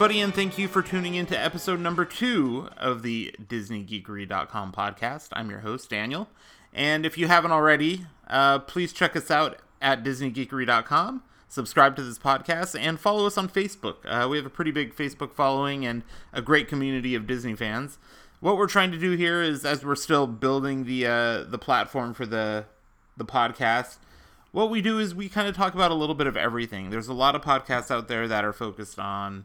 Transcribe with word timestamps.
everybody, 0.00 0.22
and 0.22 0.34
thank 0.34 0.56
you 0.56 0.66
for 0.66 0.80
tuning 0.80 1.14
in 1.14 1.26
to 1.26 1.38
episode 1.38 1.78
number 1.78 2.06
two 2.06 2.66
of 2.78 3.02
the 3.02 3.34
DisneyGeekery.com 3.38 4.72
podcast. 4.72 5.28
I'm 5.34 5.50
your 5.50 5.58
host, 5.58 5.90
Daniel. 5.90 6.30
And 6.72 7.04
if 7.04 7.18
you 7.18 7.28
haven't 7.28 7.50
already, 7.50 8.06
uh, 8.26 8.60
please 8.60 8.94
check 8.94 9.14
us 9.14 9.30
out 9.30 9.58
at 9.82 10.02
DisneyGeekery.com, 10.02 11.22
subscribe 11.48 11.96
to 11.96 12.02
this 12.02 12.18
podcast, 12.18 12.80
and 12.80 12.98
follow 12.98 13.26
us 13.26 13.36
on 13.36 13.50
Facebook. 13.50 13.96
Uh, 14.06 14.26
we 14.26 14.38
have 14.38 14.46
a 14.46 14.48
pretty 14.48 14.70
big 14.70 14.96
Facebook 14.96 15.34
following 15.34 15.84
and 15.84 16.02
a 16.32 16.40
great 16.40 16.66
community 16.66 17.14
of 17.14 17.26
Disney 17.26 17.54
fans. 17.54 17.98
What 18.40 18.56
we're 18.56 18.68
trying 18.68 18.92
to 18.92 18.98
do 18.98 19.16
here 19.16 19.42
is, 19.42 19.66
as 19.66 19.84
we're 19.84 19.96
still 19.96 20.26
building 20.26 20.84
the 20.84 21.06
uh, 21.06 21.44
the 21.44 21.58
platform 21.58 22.14
for 22.14 22.24
the 22.24 22.64
the 23.18 23.26
podcast, 23.26 23.98
what 24.50 24.70
we 24.70 24.80
do 24.80 24.98
is 24.98 25.14
we 25.14 25.28
kind 25.28 25.46
of 25.46 25.54
talk 25.54 25.74
about 25.74 25.90
a 25.90 25.94
little 25.94 26.14
bit 26.14 26.26
of 26.26 26.38
everything. 26.38 26.88
There's 26.88 27.08
a 27.08 27.12
lot 27.12 27.34
of 27.34 27.42
podcasts 27.42 27.90
out 27.90 28.08
there 28.08 28.26
that 28.28 28.46
are 28.46 28.54
focused 28.54 28.98
on 28.98 29.44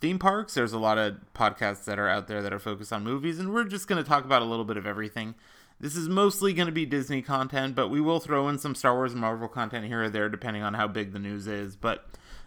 theme 0.00 0.18
parks. 0.18 0.54
There's 0.54 0.72
a 0.72 0.78
lot 0.78 0.98
of 0.98 1.16
podcasts 1.34 1.84
that 1.84 1.98
are 1.98 2.08
out 2.08 2.28
there 2.28 2.42
that 2.42 2.52
are 2.52 2.58
focused 2.58 2.92
on 2.92 3.04
movies, 3.04 3.38
and 3.38 3.52
we're 3.52 3.64
just 3.64 3.88
going 3.88 4.02
to 4.02 4.08
talk 4.08 4.24
about 4.24 4.42
a 4.42 4.46
little 4.46 4.64
bit 4.64 4.76
of 4.76 4.86
everything. 4.86 5.34
This 5.78 5.96
is 5.96 6.08
mostly 6.08 6.54
going 6.54 6.66
to 6.66 6.72
be 6.72 6.86
Disney 6.86 7.20
content, 7.20 7.74
but 7.74 7.88
we 7.88 8.00
will 8.00 8.20
throw 8.20 8.48
in 8.48 8.58
some 8.58 8.74
Star 8.74 8.94
Wars 8.94 9.12
and 9.12 9.20
Marvel 9.20 9.48
content 9.48 9.86
here 9.86 10.04
or 10.04 10.10
there, 10.10 10.28
depending 10.28 10.62
on 10.62 10.74
how 10.74 10.88
big 10.88 11.12
the 11.12 11.18
news 11.18 11.46
is. 11.46 11.76
But 11.76 12.06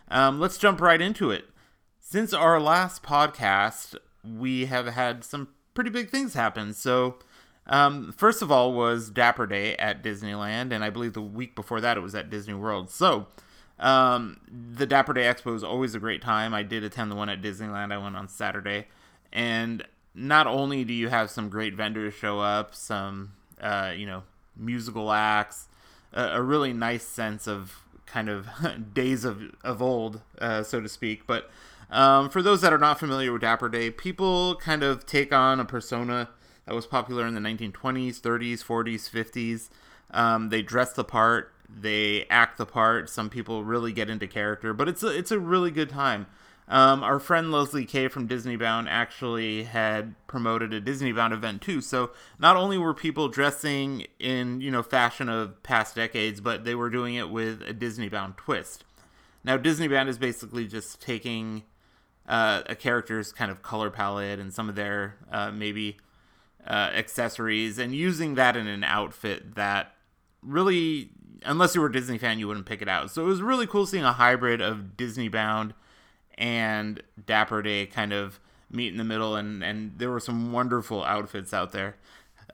um, 0.10 0.40
let's 0.40 0.58
jump 0.58 0.82
right 0.82 1.00
into 1.00 1.30
it. 1.30 1.46
Since 2.00 2.34
our 2.34 2.60
last 2.60 3.04
podcast, 3.04 3.96
we 4.24 4.66
have 4.66 4.88
had 4.88 5.24
some 5.24 5.50
pretty 5.76 5.92
big 5.92 6.10
things 6.10 6.34
happen. 6.34 6.74
So 6.74 7.20
um, 7.68 8.12
first 8.18 8.42
of 8.42 8.52
all 8.52 8.74
was 8.74 9.12
Dapper 9.12 9.46
Day 9.46 9.76
at 9.76 10.04
Disneyland, 10.04 10.72
and 10.72 10.84
I 10.84 10.90
believe 10.90 11.14
the 11.14 11.22
week 11.22 11.56
before 11.56 11.80
that 11.82 11.98
it 11.98 12.02
was 12.02 12.16
at 12.16 12.32
Disney 12.32 12.56
World. 12.56 12.90
So 12.90 13.28
um, 13.80 14.40
the 14.50 14.86
Dapper 14.86 15.14
Day 15.14 15.24
Expo 15.24 15.56
is 15.56 15.64
always 15.64 15.96
a 15.96 16.00
great 16.00 16.22
time. 16.22 16.54
I 16.54 16.64
did 16.64 16.84
attend 16.84 17.12
the 17.12 17.16
one 17.16 17.30
at 17.30 17.42
Disneyland. 17.42 17.92
I 17.92 17.98
went 17.98 18.16
on 18.16 18.28
Saturday, 18.28 18.88
and 19.32 19.86
not 20.14 20.48
only 20.48 20.84
do 20.84 20.94
you 20.94 21.08
have 21.08 21.30
some 21.30 21.50
great 21.50 21.76
vendors 21.76 22.14
show 22.14 22.40
up, 22.40 22.76
some 22.76 23.34
uh, 23.62 23.94
you 23.96 24.06
know 24.06 24.24
musical 24.56 25.12
acts, 25.12 25.68
a, 26.14 26.24
a, 26.24 26.42
really 26.42 26.74
nice 26.74 27.06
sense 27.06 27.48
of 27.48 27.84
kind 28.06 28.30
of 28.30 28.48
days 28.94 29.24
of 29.24 29.42
of 29.64 29.82
old, 29.82 30.22
uh, 30.40 30.64
so 30.64 30.82
to 30.82 30.90
speak, 30.90 31.26
but. 31.28 31.50
Um, 31.92 32.30
for 32.30 32.44
those 32.44 32.62
that 32.62 32.72
are 32.72 32.78
not 32.78 33.00
familiar 33.00 33.34
with 33.34 33.42
Dapper 33.42 33.68
Day, 33.68 33.90
people 33.90 34.54
kind 34.58 34.84
of 34.84 35.08
take 35.08 35.34
on 35.34 35.60
a 35.60 35.66
persona 35.66 36.30
that 36.68 36.76
was 36.76 36.86
popular 36.86 37.26
in 37.26 37.34
the 37.34 37.42
1920s, 37.42 38.22
30s, 38.22 38.64
40s, 38.64 39.10
50s. 39.10 39.70
Um, 40.12 40.50
they 40.50 40.62
dress 40.62 40.94
the 40.94 41.04
part, 41.04 41.52
they 41.70 42.26
act 42.30 42.58
the 42.58 42.66
part. 42.66 43.10
Some 43.10 43.30
people 43.30 43.64
really 43.64 43.92
get 43.92 44.10
into 44.10 44.28
character, 44.28 44.74
but 44.74 44.88
it's 44.88 45.04
a, 45.04 45.08
it's 45.08 45.32
a 45.32 45.40
really 45.40 45.72
good 45.72 45.90
time. 45.90 46.28
Um, 46.68 47.04
our 47.04 47.20
friend 47.20 47.52
Leslie 47.52 47.86
Kay 47.86 48.10
from 48.10 48.28
Disney 48.28 48.56
Bound 48.56 48.88
actually 48.88 49.64
had 49.64 50.14
promoted 50.28 50.72
a 50.72 50.80
Disney 50.80 51.12
Bound 51.12 51.34
event 51.34 51.64
too. 51.64 51.82
So 51.82 52.12
not 52.38 52.56
only 52.56 52.78
were 52.78 52.94
people 52.94 53.28
dressing 53.28 54.06
in 54.20 54.62
you 54.62 54.70
know 54.70 54.84
fashion 54.84 55.30
of 55.30 55.62
past 55.64 55.96
decades, 55.96 56.42
but 56.42 56.66
they 56.66 56.76
were 56.76 56.92
doing 56.92 57.16
it 57.16 57.30
with 57.30 57.64
a 57.64 57.74
Disney 57.74 58.08
Bound 58.08 58.38
twist. 58.38 58.84
Now 59.44 59.58
Disney 59.58 59.88
Bound 59.88 60.10
is 60.10 60.20
basically 60.20 60.68
just 60.68 61.02
taking 61.02 61.64
uh, 62.28 62.62
a 62.68 62.76
character's 62.76 63.34
kind 63.34 63.50
of 63.50 63.64
color 63.64 63.90
palette 63.90 64.38
and 64.38 64.54
some 64.54 64.70
of 64.70 64.76
their 64.76 65.16
uh, 65.32 65.50
maybe 65.52 65.98
uh, 66.68 66.92
accessories 66.94 67.80
and 67.80 67.96
using 67.96 68.36
that 68.36 68.56
in 68.56 68.68
an 68.68 68.84
outfit 68.84 69.56
that 69.56 69.96
really, 70.44 71.10
unless 71.44 71.76
you 71.76 71.82
were 71.82 71.88
a 71.88 71.92
Disney 71.92 72.18
fan, 72.18 72.40
you 72.40 72.48
wouldn't 72.48 72.66
pick 72.66 72.82
it 72.82 72.90
out. 72.90 73.12
So 73.12 73.24
it 73.24 73.28
was 73.28 73.42
really 73.42 73.68
cool 73.68 73.86
seeing 73.86 74.04
a 74.04 74.14
hybrid 74.14 74.62
of 74.62 74.98
Disney 74.98 75.28
bound 75.28 75.74
and 76.38 77.04
Dapper 77.26 77.62
Day 77.62 77.86
kind 77.86 78.14
of 78.14 78.40
meet 78.72 78.92
in 78.92 78.98
the 78.98 79.04
middle, 79.04 79.36
and, 79.36 79.64
and 79.64 79.98
there 79.98 80.10
were 80.10 80.20
some 80.20 80.52
wonderful 80.52 81.04
outfits 81.04 81.54
out 81.54 81.72
there. 81.72 81.96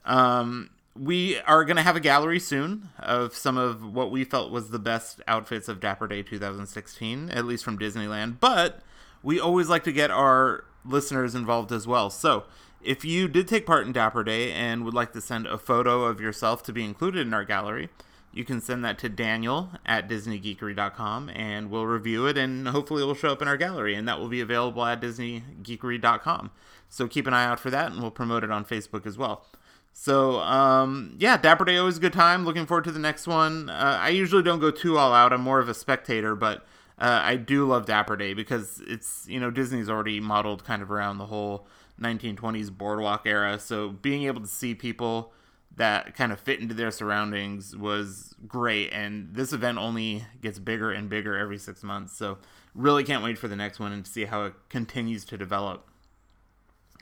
Um, 0.05 0.69
we 0.97 1.39
are 1.41 1.65
going 1.65 1.75
to 1.75 1.83
have 1.83 1.95
a 1.95 2.01
gallery 2.01 2.39
soon 2.39 2.89
of 2.99 3.35
some 3.35 3.57
of 3.57 3.93
what 3.93 4.11
we 4.11 4.23
felt 4.23 4.51
was 4.51 4.69
the 4.69 4.79
best 4.79 5.21
outfits 5.27 5.67
of 5.67 5.79
Dapper 5.79 6.07
Day 6.07 6.23
2016, 6.23 7.29
at 7.29 7.45
least 7.45 7.65
from 7.65 7.77
Disneyland. 7.77 8.39
But 8.39 8.79
we 9.21 9.39
always 9.39 9.67
like 9.67 9.83
to 9.83 9.91
get 9.91 10.09
our 10.09 10.63
listeners 10.85 11.35
involved 11.35 11.71
as 11.71 11.85
well. 11.85 12.09
So 12.09 12.45
if 12.81 13.03
you 13.03 13.27
did 13.27 13.47
take 13.47 13.65
part 13.65 13.85
in 13.85 13.91
Dapper 13.91 14.23
Day 14.23 14.51
and 14.51 14.85
would 14.85 14.93
like 14.93 15.11
to 15.13 15.21
send 15.21 15.47
a 15.47 15.57
photo 15.57 16.03
of 16.03 16.21
yourself 16.21 16.63
to 16.63 16.73
be 16.73 16.85
included 16.85 17.27
in 17.27 17.33
our 17.33 17.43
gallery, 17.43 17.89
you 18.35 18.43
can 18.43 18.59
send 18.59 18.83
that 18.83 18.99
to 18.99 19.07
Daniel 19.07 19.69
at 19.85 20.09
DisneyGeekery.com 20.09 21.29
and 21.29 21.71
we'll 21.71 21.87
review 21.87 22.27
it 22.27 22.37
and 22.37 22.67
hopefully 22.67 23.01
it 23.01 23.05
will 23.05 23.15
show 23.15 23.31
up 23.31 23.41
in 23.41 23.47
our 23.47 23.55
gallery 23.55 23.95
and 23.95 24.07
that 24.09 24.19
will 24.19 24.27
be 24.27 24.41
available 24.41 24.83
at 24.85 25.01
DisneyGeekery.com. 25.01 26.51
So 26.89 27.07
keep 27.07 27.27
an 27.27 27.33
eye 27.33 27.45
out 27.45 27.61
for 27.61 27.69
that 27.69 27.93
and 27.93 28.01
we'll 28.01 28.11
promote 28.11 28.43
it 28.43 28.51
on 28.51 28.65
Facebook 28.65 29.05
as 29.05 29.17
well. 29.17 29.45
So, 29.93 30.41
um, 30.41 31.15
yeah, 31.17 31.37
Dapper 31.37 31.63
Day 31.63 31.77
always 31.77 31.95
a 31.95 32.01
good 32.01 32.11
time. 32.11 32.43
Looking 32.43 32.65
forward 32.65 32.83
to 32.83 32.91
the 32.91 32.99
next 32.99 33.25
one. 33.25 33.69
Uh, 33.69 33.97
I 34.01 34.09
usually 34.09 34.43
don't 34.43 34.59
go 34.59 34.69
too 34.69 34.97
all 34.97 35.13
out. 35.13 35.31
I'm 35.31 35.39
more 35.39 35.59
of 35.59 35.69
a 35.69 35.73
spectator, 35.73 36.35
but 36.35 36.65
uh, 36.99 37.21
I 37.23 37.37
do 37.37 37.65
love 37.65 37.85
Dapper 37.85 38.17
Day 38.17 38.33
because 38.33 38.81
it's, 38.85 39.25
you 39.29 39.39
know, 39.39 39.49
Disney's 39.49 39.89
already 39.89 40.19
modeled 40.19 40.65
kind 40.65 40.81
of 40.81 40.91
around 40.91 41.19
the 41.19 41.27
whole 41.27 41.67
1920s 42.01 42.77
boardwalk 42.77 43.21
era. 43.25 43.57
So 43.57 43.91
being 43.91 44.23
able 44.23 44.41
to 44.41 44.47
see 44.47 44.75
people 44.75 45.31
that 45.77 46.15
kind 46.15 46.31
of 46.31 46.39
fit 46.39 46.59
into 46.59 46.73
their 46.73 46.91
surroundings 46.91 47.75
was 47.75 48.35
great. 48.47 48.91
And 48.93 49.33
this 49.33 49.51
event 49.51 49.77
only 49.77 50.25
gets 50.41 50.59
bigger 50.59 50.91
and 50.91 51.09
bigger 51.09 51.37
every 51.37 51.57
six 51.57 51.83
months. 51.83 52.17
So 52.17 52.37
really 52.73 53.03
can't 53.03 53.23
wait 53.23 53.37
for 53.37 53.47
the 53.47 53.55
next 53.55 53.79
one 53.79 53.91
and 53.91 54.05
see 54.05 54.25
how 54.25 54.43
it 54.43 54.53
continues 54.69 55.25
to 55.25 55.37
develop. 55.37 55.87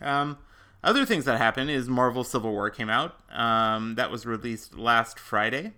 Um, 0.02 0.38
other 0.84 1.06
things 1.06 1.26
that 1.26 1.38
happened 1.38 1.70
is 1.70 1.88
Marvel 1.88 2.24
Civil 2.24 2.52
War 2.52 2.70
came 2.70 2.90
out. 2.90 3.16
Um, 3.32 3.96
that 3.96 4.12
was 4.12 4.26
released 4.26 4.78
last 4.78 5.18
Friday, 5.18 5.74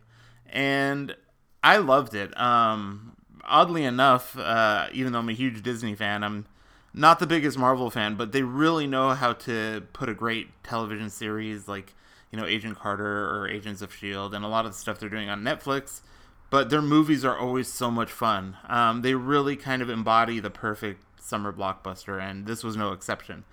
and 0.47 1.15
I 1.63 1.77
loved 1.77 2.15
it. 2.15 2.37
Um, 2.39 3.15
oddly 3.43 3.83
enough, 3.83 4.37
uh, 4.37 4.87
even 4.93 5.13
though 5.13 5.19
I'm 5.19 5.29
a 5.29 5.33
huge 5.33 5.61
Disney 5.61 5.95
fan, 5.95 6.23
I'm 6.23 6.47
not 6.93 7.19
the 7.19 7.27
biggest 7.27 7.57
Marvel 7.57 7.91
fan, 7.91 8.15
but 8.15 8.31
they 8.31 8.41
really 8.41 8.87
know 8.87 9.11
how 9.11 9.33
to 9.33 9.83
put 9.93 10.09
a 10.09 10.13
great 10.13 10.47
television 10.63 11.09
series 11.09 11.67
like, 11.67 11.93
you 12.35 12.41
know, 12.41 12.47
Agent 12.47 12.77
Carter 12.77 13.29
or 13.29 13.47
Agents 13.47 13.81
of 13.81 13.91
S.H.I.E.L.D. 13.91 14.35
and 14.35 14.43
a 14.43 14.49
lot 14.49 14.65
of 14.65 14.73
the 14.73 14.77
stuff 14.77 14.99
they're 14.99 15.07
doing 15.07 15.29
on 15.29 15.41
Netflix. 15.41 16.01
But 16.49 16.69
their 16.69 16.81
movies 16.81 17.23
are 17.23 17.37
always 17.37 17.69
so 17.69 17.89
much 17.89 18.11
fun. 18.11 18.57
Um, 18.67 19.03
they 19.03 19.15
really 19.15 19.55
kind 19.55 19.81
of 19.81 19.89
embody 19.89 20.41
the 20.41 20.49
perfect 20.49 21.01
summer 21.21 21.53
blockbuster, 21.53 22.21
and 22.21 22.45
this 22.45 22.61
was 22.61 22.75
no 22.75 22.91
exception. 22.91 23.45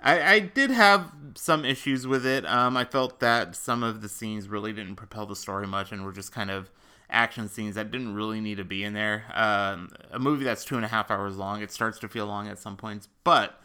I, 0.00 0.22
I 0.34 0.38
did 0.38 0.70
have 0.70 1.10
some 1.34 1.64
issues 1.64 2.06
with 2.06 2.24
it. 2.24 2.46
Um, 2.46 2.76
I 2.76 2.84
felt 2.84 3.18
that 3.18 3.56
some 3.56 3.82
of 3.82 4.00
the 4.00 4.08
scenes 4.08 4.48
really 4.48 4.72
didn't 4.72 4.94
propel 4.94 5.26
the 5.26 5.36
story 5.36 5.66
much 5.66 5.90
and 5.90 6.04
were 6.04 6.12
just 6.12 6.30
kind 6.30 6.52
of 6.52 6.70
action 7.10 7.48
scenes 7.48 7.74
that 7.74 7.90
didn't 7.90 8.14
really 8.14 8.40
need 8.40 8.58
to 8.58 8.64
be 8.64 8.84
in 8.84 8.94
there. 8.94 9.24
Um, 9.34 9.90
a 10.12 10.20
movie 10.20 10.44
that's 10.44 10.64
two 10.64 10.76
and 10.76 10.84
a 10.84 10.88
half 10.88 11.10
hours 11.10 11.36
long, 11.36 11.62
it 11.62 11.72
starts 11.72 11.98
to 11.98 12.08
feel 12.08 12.26
long 12.26 12.46
at 12.46 12.60
some 12.60 12.76
points, 12.76 13.08
but 13.24 13.59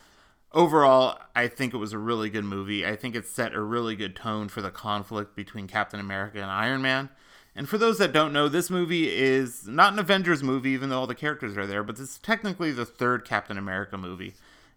overall, 0.55 1.19
I 1.35 1.47
think 1.47 1.73
it 1.73 1.77
was 1.77 1.93
a 1.93 1.97
really 1.99 2.29
good 2.29 2.45
movie. 2.45 2.85
I 2.85 2.95
think 2.95 3.13
it 3.13 3.27
set 3.27 3.53
a 3.53 3.61
really 3.61 3.95
good 3.95 4.15
tone 4.15 4.47
for 4.47 4.61
the 4.61 4.71
conflict 4.71 5.35
between 5.35 5.67
Captain 5.67 5.99
America 5.99 6.41
and 6.41 6.49
Iron 6.49 6.81
Man. 6.81 7.09
And 7.55 7.69
for 7.69 7.77
those 7.77 7.99
that 7.99 8.11
don't 8.11 8.33
know, 8.33 8.49
this 8.49 8.69
movie 8.69 9.09
is 9.09 9.67
not 9.67 9.93
an 9.93 9.99
Avengers 9.99 10.41
movie, 10.41 10.71
even 10.71 10.89
though 10.89 10.99
all 11.01 11.07
the 11.07 11.15
characters 11.15 11.55
are 11.57 11.67
there, 11.67 11.83
but 11.83 11.99
it's 11.99 12.17
technically 12.17 12.71
the 12.71 12.85
third 12.85 13.23
Captain 13.23 13.57
America 13.57 13.97
movie. 13.97 14.33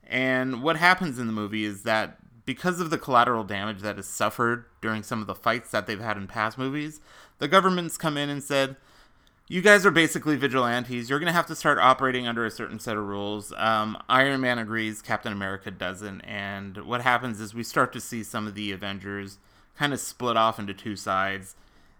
And 0.06 0.62
what 0.62 0.76
happens 0.76 1.18
in 1.18 1.26
the 1.26 1.32
movie 1.32 1.64
is 1.64 1.82
that 1.84 2.18
because 2.44 2.80
of 2.80 2.90
the 2.90 2.98
collateral 2.98 3.44
damage 3.44 3.80
that 3.80 3.98
is 3.98 4.06
suffered 4.06 4.64
during 4.80 5.02
some 5.02 5.20
of 5.20 5.26
the 5.26 5.34
fights 5.34 5.70
that 5.70 5.86
they've 5.86 6.00
had 6.00 6.16
in 6.16 6.26
past 6.26 6.56
movies, 6.56 7.00
the 7.38 7.48
government's 7.48 7.98
come 7.98 8.16
in 8.16 8.28
and 8.28 8.42
said, 8.42 8.76
you 9.48 9.62
guys 9.62 9.86
are 9.86 9.90
basically 9.90 10.36
vigilantes. 10.36 11.08
You're 11.08 11.18
going 11.18 11.28
to 11.28 11.32
have 11.32 11.46
to 11.46 11.56
start 11.56 11.78
operating 11.78 12.26
under 12.26 12.44
a 12.44 12.50
certain 12.50 12.78
set 12.78 12.96
of 12.96 13.04
rules. 13.04 13.52
Um, 13.56 14.00
Iron 14.08 14.40
Man 14.40 14.58
agrees, 14.58 15.02
Captain 15.02 15.32
America 15.32 15.70
doesn't. 15.70 16.20
And 16.22 16.76
what 16.86 17.00
happens 17.00 17.40
is 17.40 17.54
we 17.54 17.62
start 17.62 17.92
to 17.94 18.00
see 18.00 18.22
some 18.22 18.46
of 18.46 18.54
the 18.54 18.72
Avengers 18.72 19.38
kind 19.76 19.92
of 19.92 20.00
split 20.00 20.36
off 20.36 20.58
into 20.58 20.74
two 20.74 20.96
sides. 20.96 21.56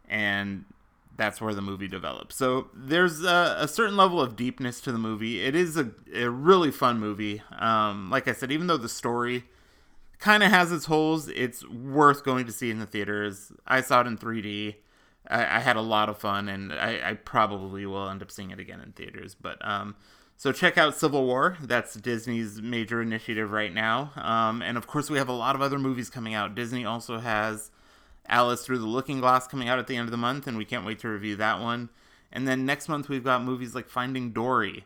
And 0.08 0.64
that's 1.16 1.40
where 1.40 1.54
the 1.54 1.62
movie 1.62 1.88
develops. 1.88 2.36
So 2.36 2.68
there's 2.74 3.24
a, 3.24 3.56
a, 3.58 3.66
certain 3.68 3.96
level 3.96 4.20
of 4.20 4.36
deepness 4.36 4.80
to 4.82 4.92
the 4.92 4.98
movie. 4.98 5.40
It 5.40 5.56
is 5.56 5.76
a, 5.76 5.90
a 6.14 6.30
really 6.30 6.70
fun 6.70 7.00
movie. 7.00 7.42
Um, 7.58 8.08
like 8.10 8.28
I 8.28 8.32
said, 8.32 8.52
even 8.52 8.68
though 8.68 8.76
the 8.76 8.88
story 8.88 9.44
kind 10.18 10.42
of 10.42 10.50
has 10.50 10.72
its 10.72 10.86
holes. 10.86 11.28
It's 11.28 11.66
worth 11.68 12.24
going 12.24 12.46
to 12.46 12.52
see 12.52 12.70
in 12.70 12.78
the 12.78 12.86
theaters. 12.86 13.52
I 13.66 13.80
saw 13.80 14.00
it 14.00 14.06
in 14.06 14.18
3D. 14.18 14.76
I, 15.26 15.56
I 15.56 15.60
had 15.60 15.76
a 15.76 15.82
lot 15.82 16.08
of 16.08 16.18
fun, 16.18 16.48
and 16.48 16.72
I, 16.72 17.10
I, 17.10 17.14
probably 17.14 17.84
will 17.86 18.08
end 18.08 18.22
up 18.22 18.30
seeing 18.30 18.50
it 18.50 18.58
again 18.58 18.80
in 18.80 18.92
theaters. 18.92 19.34
But 19.34 19.58
um, 19.66 19.96
so 20.36 20.52
check 20.52 20.78
out 20.78 20.94
Civil 20.94 21.26
War. 21.26 21.56
That's 21.60 21.94
Disney's 21.94 22.62
major 22.62 23.02
initiative 23.02 23.50
right 23.50 23.72
now. 23.72 24.12
Um, 24.16 24.62
and 24.62 24.76
of 24.78 24.86
course, 24.86 25.10
we 25.10 25.18
have 25.18 25.28
a 25.28 25.32
lot 25.32 25.54
of 25.54 25.62
other 25.62 25.78
movies 25.78 26.10
coming 26.10 26.34
out. 26.34 26.54
Disney 26.54 26.84
also 26.84 27.18
has 27.18 27.70
Alice 28.28 28.64
Through 28.64 28.78
the 28.78 28.86
Looking 28.86 29.20
Glass 29.20 29.46
coming 29.46 29.68
out 29.68 29.78
at 29.78 29.86
the 29.86 29.96
end 29.96 30.06
of 30.06 30.12
the 30.12 30.16
month, 30.16 30.46
and 30.46 30.56
we 30.56 30.64
can't 30.64 30.86
wait 30.86 31.00
to 31.00 31.08
review 31.08 31.36
that 31.36 31.60
one. 31.60 31.88
And 32.30 32.46
then 32.46 32.66
next 32.66 32.88
month 32.88 33.08
we've 33.08 33.24
got 33.24 33.42
movies 33.42 33.74
like 33.74 33.88
Finding 33.88 34.32
Dory. 34.32 34.84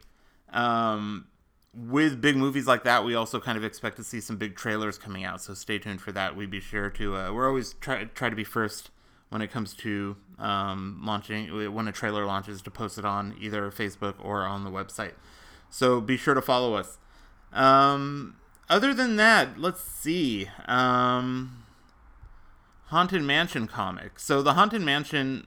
Um, 0.52 1.26
with 1.74 2.20
big 2.20 2.36
movies 2.36 2.66
like 2.66 2.84
that, 2.84 3.04
we 3.04 3.14
also 3.14 3.40
kind 3.40 3.58
of 3.58 3.64
expect 3.64 3.96
to 3.96 4.04
see 4.04 4.20
some 4.20 4.36
big 4.36 4.56
trailers 4.56 4.98
coming 4.98 5.24
out. 5.24 5.42
So 5.42 5.54
stay 5.54 5.78
tuned 5.78 6.00
for 6.00 6.12
that. 6.12 6.36
We'd 6.36 6.50
be 6.50 6.60
sure 6.60 6.90
to. 6.90 7.16
Uh, 7.16 7.32
we're 7.32 7.48
always 7.48 7.74
try 7.74 8.04
try 8.04 8.28
to 8.28 8.36
be 8.36 8.44
first 8.44 8.90
when 9.32 9.40
it 9.40 9.50
comes 9.50 9.72
to 9.72 10.16
um, 10.38 11.00
launching 11.02 11.72
when 11.72 11.88
a 11.88 11.92
trailer 11.92 12.26
launches 12.26 12.60
to 12.60 12.70
post 12.70 12.98
it 12.98 13.04
on 13.04 13.34
either 13.40 13.70
Facebook 13.70 14.14
or 14.20 14.42
on 14.42 14.62
the 14.62 14.70
website. 14.70 15.12
So 15.70 16.02
be 16.02 16.18
sure 16.18 16.34
to 16.34 16.42
follow 16.42 16.74
us. 16.74 16.98
Um, 17.52 18.36
other 18.68 18.92
than 18.92 19.16
that, 19.16 19.58
let's 19.58 19.82
see. 19.82 20.48
Um, 20.66 21.64
Haunted 22.86 23.22
Mansion 23.22 23.66
comic. 23.66 24.18
So 24.18 24.42
the 24.42 24.52
Haunted 24.52 24.82
Mansion 24.82 25.46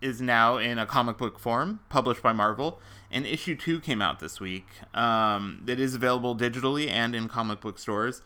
is 0.00 0.20
now 0.20 0.56
in 0.56 0.76
a 0.76 0.84
comic 0.84 1.16
book 1.16 1.38
form, 1.38 1.78
published 1.88 2.20
by 2.20 2.32
Marvel, 2.32 2.80
and 3.12 3.24
issue 3.24 3.54
two 3.54 3.78
came 3.78 4.02
out 4.02 4.18
this 4.18 4.40
week. 4.40 4.66
Um, 4.92 5.64
it 5.68 5.78
is 5.78 5.94
available 5.94 6.36
digitally 6.36 6.90
and 6.90 7.14
in 7.14 7.28
comic 7.28 7.60
book 7.60 7.78
stores. 7.78 8.22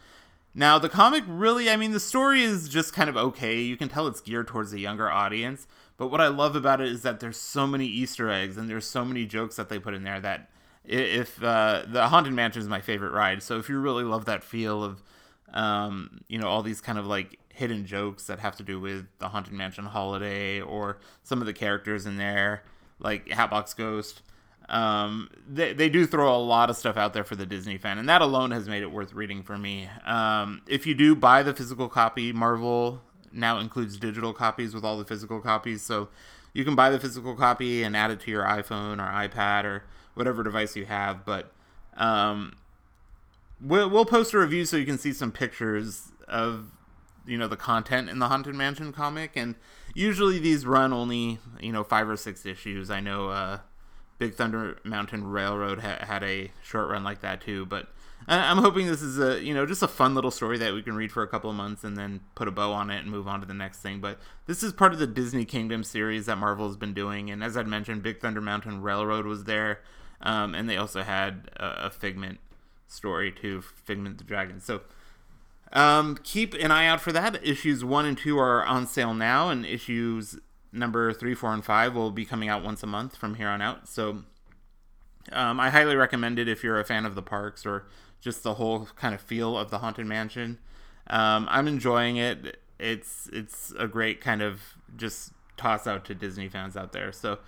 Now, 0.59 0.79
the 0.79 0.89
comic 0.89 1.23
really, 1.29 1.69
I 1.69 1.77
mean, 1.77 1.93
the 1.93 2.01
story 2.01 2.43
is 2.43 2.71
just 2.71 2.95
kind 2.95 3.11
of 3.11 3.17
okay. 3.17 3.61
You 3.61 3.77
can 3.77 3.91
tell 3.91 4.07
it's 4.07 4.23
geared 4.23 4.49
towards 4.49 4.73
a 4.73 4.81
younger 4.81 5.11
audience. 5.11 5.67
But 5.99 6.07
what 6.07 6.23
I 6.23 6.29
love 6.29 6.57
about 6.57 6.81
it 6.81 6.89
is 6.89 7.03
that 7.03 7.21
there's 7.21 7.37
so 7.37 7.67
many 7.67 7.85
Easter 7.85 8.31
eggs 8.31 8.57
and 8.57 8.69
there's 8.69 8.87
so 8.87 9.05
many 9.05 9.27
jokes 9.27 9.57
that 9.57 9.69
they 9.69 9.79
put 9.79 9.93
in 9.93 10.03
there 10.03 10.19
that 10.19 10.49
if 10.83 11.43
uh, 11.43 11.85
the 11.87 12.09
Haunted 12.09 12.33
Mansion 12.33 12.63
is 12.63 12.69
my 12.69 12.81
favorite 12.81 13.13
ride. 13.13 13.43
So 13.43 13.59
if 13.59 13.69
you 13.69 13.79
really 13.79 14.05
love 14.05 14.25
that 14.25 14.43
feel 14.43 14.83
of, 14.83 15.03
um, 15.53 16.23
you 16.27 16.39
know, 16.39 16.49
all 16.49 16.63
these 16.63 16.81
kind 16.81 16.99
of 16.99 17.07
like 17.07 17.39
hidden 17.53 17.85
jokes 17.85 18.27
that 18.27 18.39
have 18.39 18.57
to 18.57 18.63
do 18.63 18.81
with 18.81 19.05
the 19.19 19.29
Haunted 19.29 19.53
Mansion 19.53 19.85
holiday 19.85 20.63
or 20.63 21.01
some 21.23 21.43
of 21.43 21.47
the 21.47 21.53
characters 21.53 22.07
in 22.07 22.17
there, 22.17 22.63
like 22.99 23.29
Hatbox 23.29 23.75
Ghost, 23.75 24.23
um, 24.69 25.31
they, 25.49 25.73
they 25.73 25.89
do 25.89 26.07
throw 26.07 26.35
a 26.35 26.39
lot 26.39 26.71
of 26.71 26.77
stuff 26.77 26.97
out 26.97 27.13
there 27.13 27.25
for 27.25 27.37
the 27.37 27.47
Disney 27.47 27.79
fan, 27.79 27.99
and 27.99 28.09
that 28.09 28.21
alone 28.21 28.51
has 28.51 28.69
made 28.69 28.83
it 28.83 28.91
worth 28.91 29.13
reading 29.13 29.43
for 29.43 29.57
me. 29.57 29.89
Um, 30.05 30.63
if 30.67 30.87
you 30.87 30.95
do 30.95 31.15
buy 31.15 31.43
the 31.43 31.55
physical 31.55 31.89
copy, 31.89 32.33
Marvel 32.33 33.01
now 33.33 33.59
includes 33.59 33.97
digital 33.97 34.33
copies 34.33 34.75
with 34.75 34.85
all 34.85 34.99
the 34.99 35.05
physical 35.05 35.41
copies, 35.41 35.83
so 35.83 36.09
you 36.53 36.65
can 36.65 36.75
buy 36.75 36.91
the 36.91 36.99
physical 36.99 37.37
copy 37.37 37.83
and 37.83 37.97
add 37.97 38.11
it 38.11 38.21
to 38.21 38.31
your 38.31 38.45
iPhone 38.45 38.99
or 38.99 39.29
iPad 39.29 39.65
or 39.65 39.85
whatever 40.15 40.43
device 40.43 40.75
you 40.75 40.87
have. 40.87 41.25
But 41.25 41.53
um, 41.97 42.57
we'll, 43.61 43.89
we'll 43.89 44.07
post 44.07 44.35
a 44.35 44.39
review 44.39 44.65
so 44.65 44.77
you 44.77 44.87
can 44.87 44.99
see 44.99 45.13
some 45.13 45.31
pictures 45.31 46.09
of 46.27 46.73
you 47.25 47.39
know 47.39 47.47
the 47.47 47.57
content 47.57 48.09
in 48.09 48.19
the 48.19 48.29
Haunted 48.29 48.57
Mansion 48.57 48.93
comic, 48.93 49.33
and 49.37 49.55
usually 49.95 50.41
these 50.41 50.67
run 50.67 50.93
only 50.93 51.39
you 51.61 51.71
know 51.71 51.85
five 51.85 52.09
or 52.09 52.17
six 52.17 52.45
issues. 52.45 52.91
I 52.91 52.99
know. 52.99 53.29
Uh, 53.29 53.59
Big 54.19 54.35
Thunder 54.35 54.79
Mountain 54.85 55.25
Railroad 55.25 55.81
ha- 55.81 55.99
had 56.01 56.23
a 56.23 56.51
short 56.63 56.91
run 56.91 57.05
like 57.05 57.21
that 57.21 57.41
too. 57.41 57.67
But 57.67 57.89
I- 58.27 58.51
I'm 58.51 58.59
hoping 58.59 58.87
this 58.87 59.03
is 59.03 59.19
a 59.19 59.43
you 59.43 59.53
know 59.53 59.67
just 59.67 59.83
a 59.83 59.89
fun 59.89 60.15
little 60.15 60.31
story 60.31 60.59
that 60.59 60.73
we 60.73 60.83
can 60.83 60.95
read 60.97 61.13
for 61.13 61.23
a 61.23 61.29
couple 61.29 61.51
of 61.51 61.57
months 61.57 61.85
and 61.85 61.97
then 61.97 62.21
put 62.35 62.49
a 62.49 62.51
bow 62.51 62.73
on 62.73 62.91
it 62.91 63.03
and 63.03 63.11
move 63.11 63.29
on 63.29 63.41
to 63.41 63.47
the 63.47 63.55
next 63.55 63.79
thing. 63.81 64.01
But 64.01 64.19
this 64.47 64.63
is 64.63 64.73
part 64.73 64.93
of 64.93 64.99
the 64.99 65.07
Disney 65.07 65.45
Kingdom 65.45 65.85
series 65.85 66.27
that 66.27 66.39
Marvel 66.39 66.67
has 66.67 66.77
been 66.77 66.95
doing, 66.95 67.31
and 67.31 67.45
as 67.45 67.57
I'd 67.57 67.69
mentioned, 67.69 68.03
Big 68.03 68.21
Thunder 68.21 68.41
Mountain 68.41 68.83
Railroad 68.83 69.27
was 69.27 69.45
there, 69.45 69.81
um, 70.21 70.55
and 70.55 70.69
they 70.69 70.77
also 70.77 71.03
had 71.03 71.51
a, 71.57 71.87
a 71.87 71.91
Figment 71.91 72.39
story 72.89 73.31
too, 73.33 73.61
Figment 73.63 74.19
the 74.19 74.25
Dragon. 74.25 74.61
So. 74.61 74.83
Um, 75.73 76.17
keep 76.23 76.55
an 76.55 76.71
eye 76.71 76.87
out 76.87 77.01
for 77.01 77.11
that. 77.11 77.45
Issues 77.45 77.85
one 77.85 78.07
and 78.07 78.17
two 78.17 78.39
are 78.39 78.65
on 78.65 78.87
sale 78.87 79.13
now, 79.13 79.51
and 79.51 79.67
issues 79.67 80.39
number 80.77 81.13
three, 81.13 81.35
four, 81.35 81.53
and 81.53 81.65
five 81.65 81.95
will 81.95 82.11
be 82.11 82.25
coming 82.25 82.49
out 82.49 82.63
once 82.63 82.83
a 82.83 82.87
month 82.87 83.17
from 83.17 83.35
here 83.35 83.49
on 83.49 83.61
out. 83.63 83.89
So 83.89 84.23
um, 85.33 85.59
I 85.59 85.71
highly 85.71 85.97
recommend 85.97 86.39
it 86.39 86.49
if 86.49 86.63
you're 86.63 86.79
a 86.79 86.85
fan 86.85 87.05
of 87.05 87.15
the 87.15 87.23
parks 87.23 87.67
or 87.67 87.87
just 88.21 88.43
the 88.43 88.55
whole 88.55 88.89
kind 88.97 89.15
of 89.15 89.21
feel 89.21 89.57
of 89.57 89.71
the 89.71 89.79
haunted 89.79 90.07
mansion. 90.07 90.59
Um, 91.09 91.47
I'm 91.51 91.69
enjoying 91.69 92.17
it. 92.17 92.61
It's 92.79 93.29
it's 93.33 93.73
a 93.79 93.87
great 93.87 94.21
kind 94.21 94.43
of 94.43 94.61
just 94.97 95.33
toss 95.57 95.87
out 95.87 96.05
to 96.07 96.15
Disney 96.15 96.49
fans 96.49 96.77
out 96.77 96.93
there. 96.93 97.13
So 97.13 97.39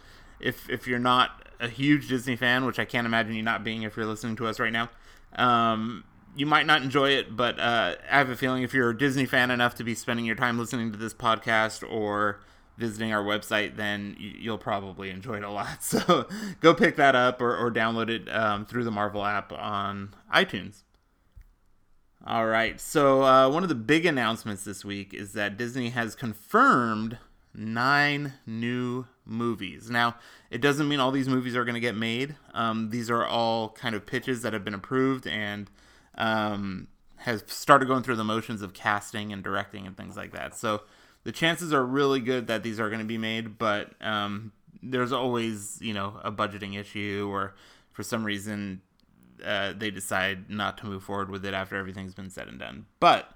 if 0.41 0.69
if 0.71 0.87
you're 0.87 0.99
not 0.99 1.47
a 1.61 1.69
huge 1.69 2.09
Disney 2.09 2.37
fan, 2.37 2.65
which 2.65 2.79
I 2.79 2.85
can't 2.85 3.07
imagine 3.07 3.35
you 3.35 3.43
not 3.43 3.65
being 3.65 3.83
if 3.83 3.97
you're 3.97 4.07
listening 4.07 4.37
to 4.37 4.47
us 4.47 4.61
right 4.61 4.73
now, 4.73 4.91
um, 5.37 6.05
you 6.37 6.47
might 6.47 6.67
not 6.67 6.83
enjoy 6.83 7.11
it. 7.11 7.37
But 7.37 7.59
uh, 7.59 7.97
I 8.11 8.19
have 8.19 8.31
a 8.31 8.37
feeling 8.37 8.63
if 8.63 8.73
you're 8.73 8.91
a 8.91 8.97
Disney 8.97 9.27
fan 9.27 9.51
enough 9.51 9.75
to 9.77 9.85
be 9.85 9.95
spending 9.95 10.25
your 10.25 10.37
time 10.37 10.59
listening 10.59 10.93
to 10.93 10.99
this 10.99 11.15
podcast 11.15 11.89
or 11.91 12.41
visiting 12.79 13.13
our 13.13 13.25
website, 13.25 13.77
then 13.77 14.17
you'll 14.19 14.57
probably 14.57 15.11
enjoy 15.11 15.37
it 15.37 15.45
a 15.45 15.51
lot. 15.51 15.83
So 15.89 16.29
go 16.61 16.75
pick 16.75 16.97
that 16.97 17.17
up 17.17 17.43
or, 17.43 17.57
or 17.57 17.73
download 17.73 18.09
it 18.09 18.33
um, 18.33 18.65
through 18.65 18.85
the 18.85 18.91
Marvel 18.91 19.25
app 19.25 19.53
on 19.53 20.15
iTunes. 20.33 20.83
All 22.25 22.47
right, 22.47 22.81
so 22.81 23.23
uh, 23.23 23.49
one 23.49 23.63
of 23.63 23.69
the 23.69 23.75
big 23.75 24.07
announcements 24.07 24.65
this 24.65 24.85
week 24.85 25.13
is 25.15 25.33
that 25.33 25.57
Disney 25.57 25.91
has 25.91 26.15
confirmed 26.15 27.19
nine 27.55 28.35
new 28.47 29.07
movies. 29.25 29.91
Now, 29.91 30.17
it 30.51 30.61
doesn't 30.61 30.89
mean 30.89 31.01
all 31.01 31.11
these 31.11 31.29
movies 31.29 31.57
are 31.57 31.65
going 31.65 31.75
to 31.75 31.81
get 31.81 31.97
made. 31.97 32.37
Um, 32.55 32.91
these 32.91 33.11
are 33.11 33.25
all 33.25 33.71
kind 33.71 33.95
of 33.95 34.07
pitches 34.07 34.43
that 34.43 34.53
have 34.53 34.65
been 34.65 34.75
approved 34.75 35.27
and 35.27 35.71
um, 36.17 36.89
has 37.17 37.43
started 37.47 37.89
going 37.89 38.03
through 38.03 38.17
the 38.17 38.25
motions 38.25 38.63
of 38.63 38.75
casting 38.75 39.33
and 39.33 39.43
directing 39.43 39.87
and 39.87 39.97
things 39.97 40.17
like 40.17 40.33
that. 40.33 40.57
So 40.57 40.83
the 41.29 41.33
chances 41.33 41.75
are 41.75 41.85
really 41.85 42.21
good 42.21 42.47
that 42.47 42.63
these 42.63 42.81
are 42.81 42.89
going 42.89 43.01
to 43.01 43.05
be 43.05 43.19
made, 43.19 43.59
but 43.59 43.93
um, 44.01 44.51
there's 44.83 45.13
always 45.13 45.77
you 45.79 45.93
know 45.93 46.19
a 46.25 46.33
budgeting 46.33 46.75
issue 46.75 47.29
or 47.31 47.55
for 47.93 48.03
some 48.03 48.25
reason 48.25 48.81
uh, 49.45 49.75
they 49.77 49.91
decide 49.91 50.49
not 50.49 50.79
to 50.79 50.87
move 50.87 51.03
forward 51.03 51.29
with 51.29 51.45
it 51.45 51.53
after 51.53 51.77
everything's 51.77 52.15
been 52.15 52.31
said 52.31 52.49
and 52.49 52.59
done. 52.59 52.87
But 52.99 53.31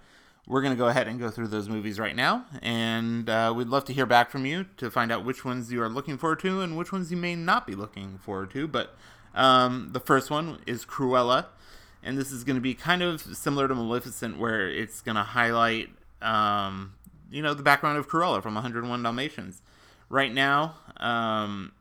we're 0.46 0.62
going 0.62 0.72
to 0.72 0.78
go 0.78 0.88
ahead 0.88 1.06
and 1.06 1.20
go 1.20 1.28
through 1.28 1.48
those 1.48 1.68
movies 1.68 2.00
right 2.00 2.16
now, 2.16 2.46
and 2.62 3.28
uh, 3.28 3.52
we'd 3.54 3.68
love 3.68 3.84
to 3.84 3.92
hear 3.92 4.06
back 4.06 4.30
from 4.30 4.46
you 4.46 4.64
to 4.78 4.90
find 4.90 5.12
out 5.12 5.22
which 5.26 5.44
ones 5.44 5.70
you 5.70 5.82
are 5.82 5.90
looking 5.90 6.16
forward 6.16 6.40
to 6.40 6.62
and 6.62 6.78
which 6.78 6.92
ones 6.92 7.10
you 7.10 7.18
may 7.18 7.36
not 7.36 7.66
be 7.66 7.74
looking 7.74 8.16
forward 8.16 8.52
to. 8.52 8.66
But 8.66 8.96
um, 9.34 9.90
the 9.92 10.00
first 10.00 10.30
one 10.30 10.60
is 10.66 10.86
Cruella, 10.86 11.48
and 12.02 12.16
this 12.16 12.32
is 12.32 12.42
going 12.42 12.56
to 12.56 12.62
be 12.62 12.72
kind 12.72 13.02
of 13.02 13.20
similar 13.20 13.68
to 13.68 13.74
Maleficent, 13.74 14.38
where 14.38 14.66
it's 14.66 15.02
going 15.02 15.16
to 15.16 15.24
highlight 15.24 15.90
um, 16.22 16.94
you 17.32 17.42
know 17.42 17.54
the 17.54 17.62
background 17.62 17.98
of 17.98 18.08
Cruella 18.08 18.42
from 18.42 18.54
101 18.54 19.02
Dalmatians. 19.02 19.62
Right 20.08 20.32
now, 20.32 20.76
um, 20.98 21.72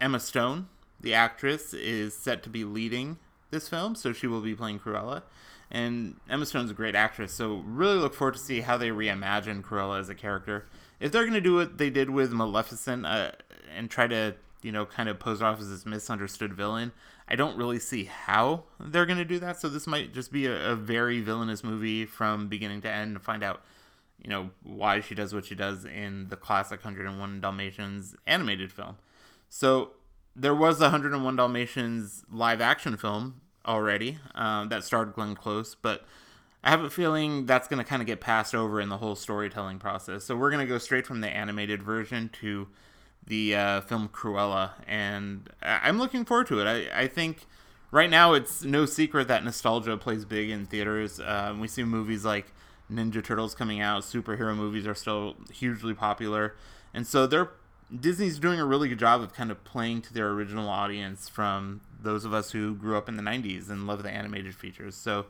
Emma 0.00 0.20
Stone, 0.20 0.68
the 1.00 1.14
actress, 1.14 1.72
is 1.72 2.14
set 2.14 2.42
to 2.42 2.50
be 2.50 2.64
leading 2.64 3.18
this 3.50 3.68
film, 3.68 3.94
so 3.94 4.12
she 4.12 4.26
will 4.26 4.42
be 4.42 4.54
playing 4.54 4.80
Cruella. 4.80 5.22
And 5.70 6.16
Emma 6.28 6.44
Stone's 6.44 6.70
a 6.70 6.74
great 6.74 6.94
actress, 6.94 7.32
so 7.32 7.62
really 7.64 7.96
look 7.96 8.14
forward 8.14 8.34
to 8.34 8.40
see 8.40 8.60
how 8.60 8.76
they 8.76 8.90
reimagine 8.90 9.62
Cruella 9.62 9.98
as 9.98 10.10
a 10.10 10.14
character. 10.14 10.66
If 11.00 11.10
they're 11.10 11.22
going 11.22 11.34
to 11.34 11.40
do 11.40 11.54
what 11.54 11.78
they 11.78 11.90
did 11.90 12.10
with 12.10 12.32
Maleficent 12.32 13.06
uh, 13.06 13.32
and 13.74 13.90
try 13.90 14.06
to, 14.06 14.34
you 14.62 14.70
know, 14.70 14.84
kind 14.84 15.08
of 15.08 15.18
pose 15.18 15.42
off 15.42 15.60
as 15.60 15.70
this 15.70 15.86
misunderstood 15.86 16.52
villain, 16.52 16.92
I 17.26 17.36
don't 17.36 17.56
really 17.56 17.80
see 17.80 18.04
how 18.04 18.64
they're 18.78 19.06
going 19.06 19.18
to 19.18 19.24
do 19.24 19.38
that. 19.38 19.58
So 19.58 19.68
this 19.68 19.86
might 19.86 20.12
just 20.12 20.30
be 20.30 20.46
a, 20.46 20.72
a 20.72 20.76
very 20.76 21.20
villainous 21.20 21.64
movie 21.64 22.04
from 22.04 22.48
beginning 22.48 22.82
to 22.82 22.90
end 22.90 23.14
to 23.14 23.20
find 23.20 23.42
out 23.42 23.62
you 24.24 24.30
know, 24.30 24.50
why 24.62 25.00
she 25.00 25.14
does 25.14 25.34
what 25.34 25.44
she 25.44 25.54
does 25.54 25.84
in 25.84 26.28
the 26.30 26.36
classic 26.36 26.82
101 26.82 27.40
Dalmatians 27.40 28.16
animated 28.26 28.72
film. 28.72 28.96
So 29.50 29.90
there 30.34 30.54
was 30.54 30.80
a 30.80 30.84
101 30.84 31.36
Dalmatians 31.36 32.24
live 32.32 32.60
action 32.60 32.96
film 32.96 33.42
already 33.66 34.18
um, 34.34 34.70
that 34.70 34.82
starred 34.82 35.12
Glenn 35.12 35.34
Close, 35.34 35.74
but 35.74 36.04
I 36.64 36.70
have 36.70 36.82
a 36.82 36.88
feeling 36.88 37.44
that's 37.44 37.68
going 37.68 37.78
to 37.78 37.88
kind 37.88 38.00
of 38.00 38.06
get 38.06 38.22
passed 38.22 38.54
over 38.54 38.80
in 38.80 38.88
the 38.88 38.96
whole 38.96 39.14
storytelling 39.14 39.78
process. 39.78 40.24
So 40.24 40.34
we're 40.34 40.50
going 40.50 40.66
to 40.66 40.72
go 40.72 40.78
straight 40.78 41.06
from 41.06 41.20
the 41.20 41.28
animated 41.28 41.82
version 41.82 42.30
to 42.40 42.68
the 43.26 43.54
uh, 43.54 43.80
film 43.82 44.08
Cruella, 44.08 44.70
and 44.86 45.50
I'm 45.62 45.98
looking 45.98 46.24
forward 46.24 46.46
to 46.48 46.60
it. 46.60 46.66
I, 46.66 47.02
I 47.02 47.08
think 47.08 47.46
right 47.90 48.08
now 48.08 48.32
it's 48.32 48.64
no 48.64 48.86
secret 48.86 49.28
that 49.28 49.44
nostalgia 49.44 49.98
plays 49.98 50.24
big 50.24 50.48
in 50.48 50.64
theaters. 50.64 51.20
Uh, 51.20 51.54
we 51.58 51.68
see 51.68 51.84
movies 51.84 52.24
like 52.24 52.46
Ninja 52.94 53.22
Turtles 53.22 53.54
coming 53.54 53.80
out, 53.80 54.02
superhero 54.02 54.56
movies 54.56 54.86
are 54.86 54.94
still 54.94 55.36
hugely 55.52 55.94
popular, 55.94 56.54
and 56.92 57.06
so 57.06 57.26
they're 57.26 57.50
Disney's 57.94 58.38
doing 58.38 58.58
a 58.58 58.64
really 58.64 58.88
good 58.88 58.98
job 58.98 59.20
of 59.20 59.34
kind 59.34 59.50
of 59.50 59.62
playing 59.64 60.02
to 60.02 60.14
their 60.14 60.30
original 60.30 60.68
audience 60.68 61.28
from 61.28 61.80
those 62.00 62.24
of 62.24 62.32
us 62.32 62.50
who 62.50 62.74
grew 62.74 62.96
up 62.96 63.08
in 63.08 63.16
the 63.16 63.22
90s 63.22 63.68
and 63.68 63.86
love 63.86 64.02
the 64.02 64.10
animated 64.10 64.54
features. 64.54 64.94
So, 64.96 65.26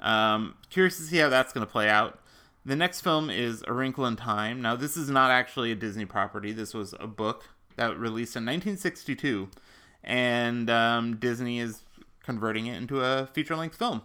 um, 0.00 0.54
curious 0.70 0.96
to 0.98 1.02
see 1.02 1.18
how 1.18 1.28
that's 1.28 1.52
going 1.52 1.66
to 1.66 1.70
play 1.70 1.88
out. 1.88 2.18
The 2.64 2.76
next 2.76 3.00
film 3.00 3.30
is 3.30 3.64
A 3.66 3.72
Wrinkle 3.72 4.06
in 4.06 4.16
Time. 4.16 4.62
Now, 4.62 4.76
this 4.76 4.96
is 4.96 5.10
not 5.10 5.30
actually 5.30 5.72
a 5.72 5.74
Disney 5.74 6.04
property. 6.04 6.52
This 6.52 6.72
was 6.72 6.94
a 6.98 7.06
book 7.06 7.48
that 7.76 7.98
released 7.98 8.36
in 8.36 8.44
1962, 8.44 9.48
and 10.02 10.70
um, 10.70 11.16
Disney 11.16 11.58
is 11.58 11.82
converting 12.22 12.66
it 12.66 12.76
into 12.76 13.02
a 13.02 13.26
feature 13.32 13.56
length 13.56 13.76
film. 13.76 14.02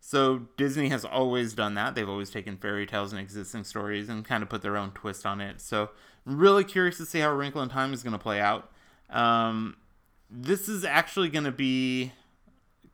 So 0.00 0.46
Disney 0.56 0.88
has 0.88 1.04
always 1.04 1.54
done 1.54 1.74
that. 1.74 1.94
They've 1.94 2.08
always 2.08 2.30
taken 2.30 2.56
fairy 2.56 2.86
tales 2.86 3.12
and 3.12 3.20
existing 3.20 3.64
stories 3.64 4.08
and 4.08 4.24
kind 4.24 4.42
of 4.42 4.48
put 4.48 4.62
their 4.62 4.76
own 4.76 4.92
twist 4.92 5.26
on 5.26 5.40
it. 5.40 5.60
So 5.60 5.90
really 6.24 6.64
curious 6.64 6.96
to 6.98 7.06
see 7.06 7.20
how 7.20 7.32
Wrinkle 7.32 7.62
in 7.62 7.68
Time 7.68 7.92
is 7.92 8.02
going 8.02 8.12
to 8.12 8.18
play 8.18 8.40
out. 8.40 8.70
Um, 9.10 9.76
this 10.30 10.68
is 10.68 10.84
actually 10.84 11.28
going 11.30 11.44
to 11.44 11.52
be 11.52 12.12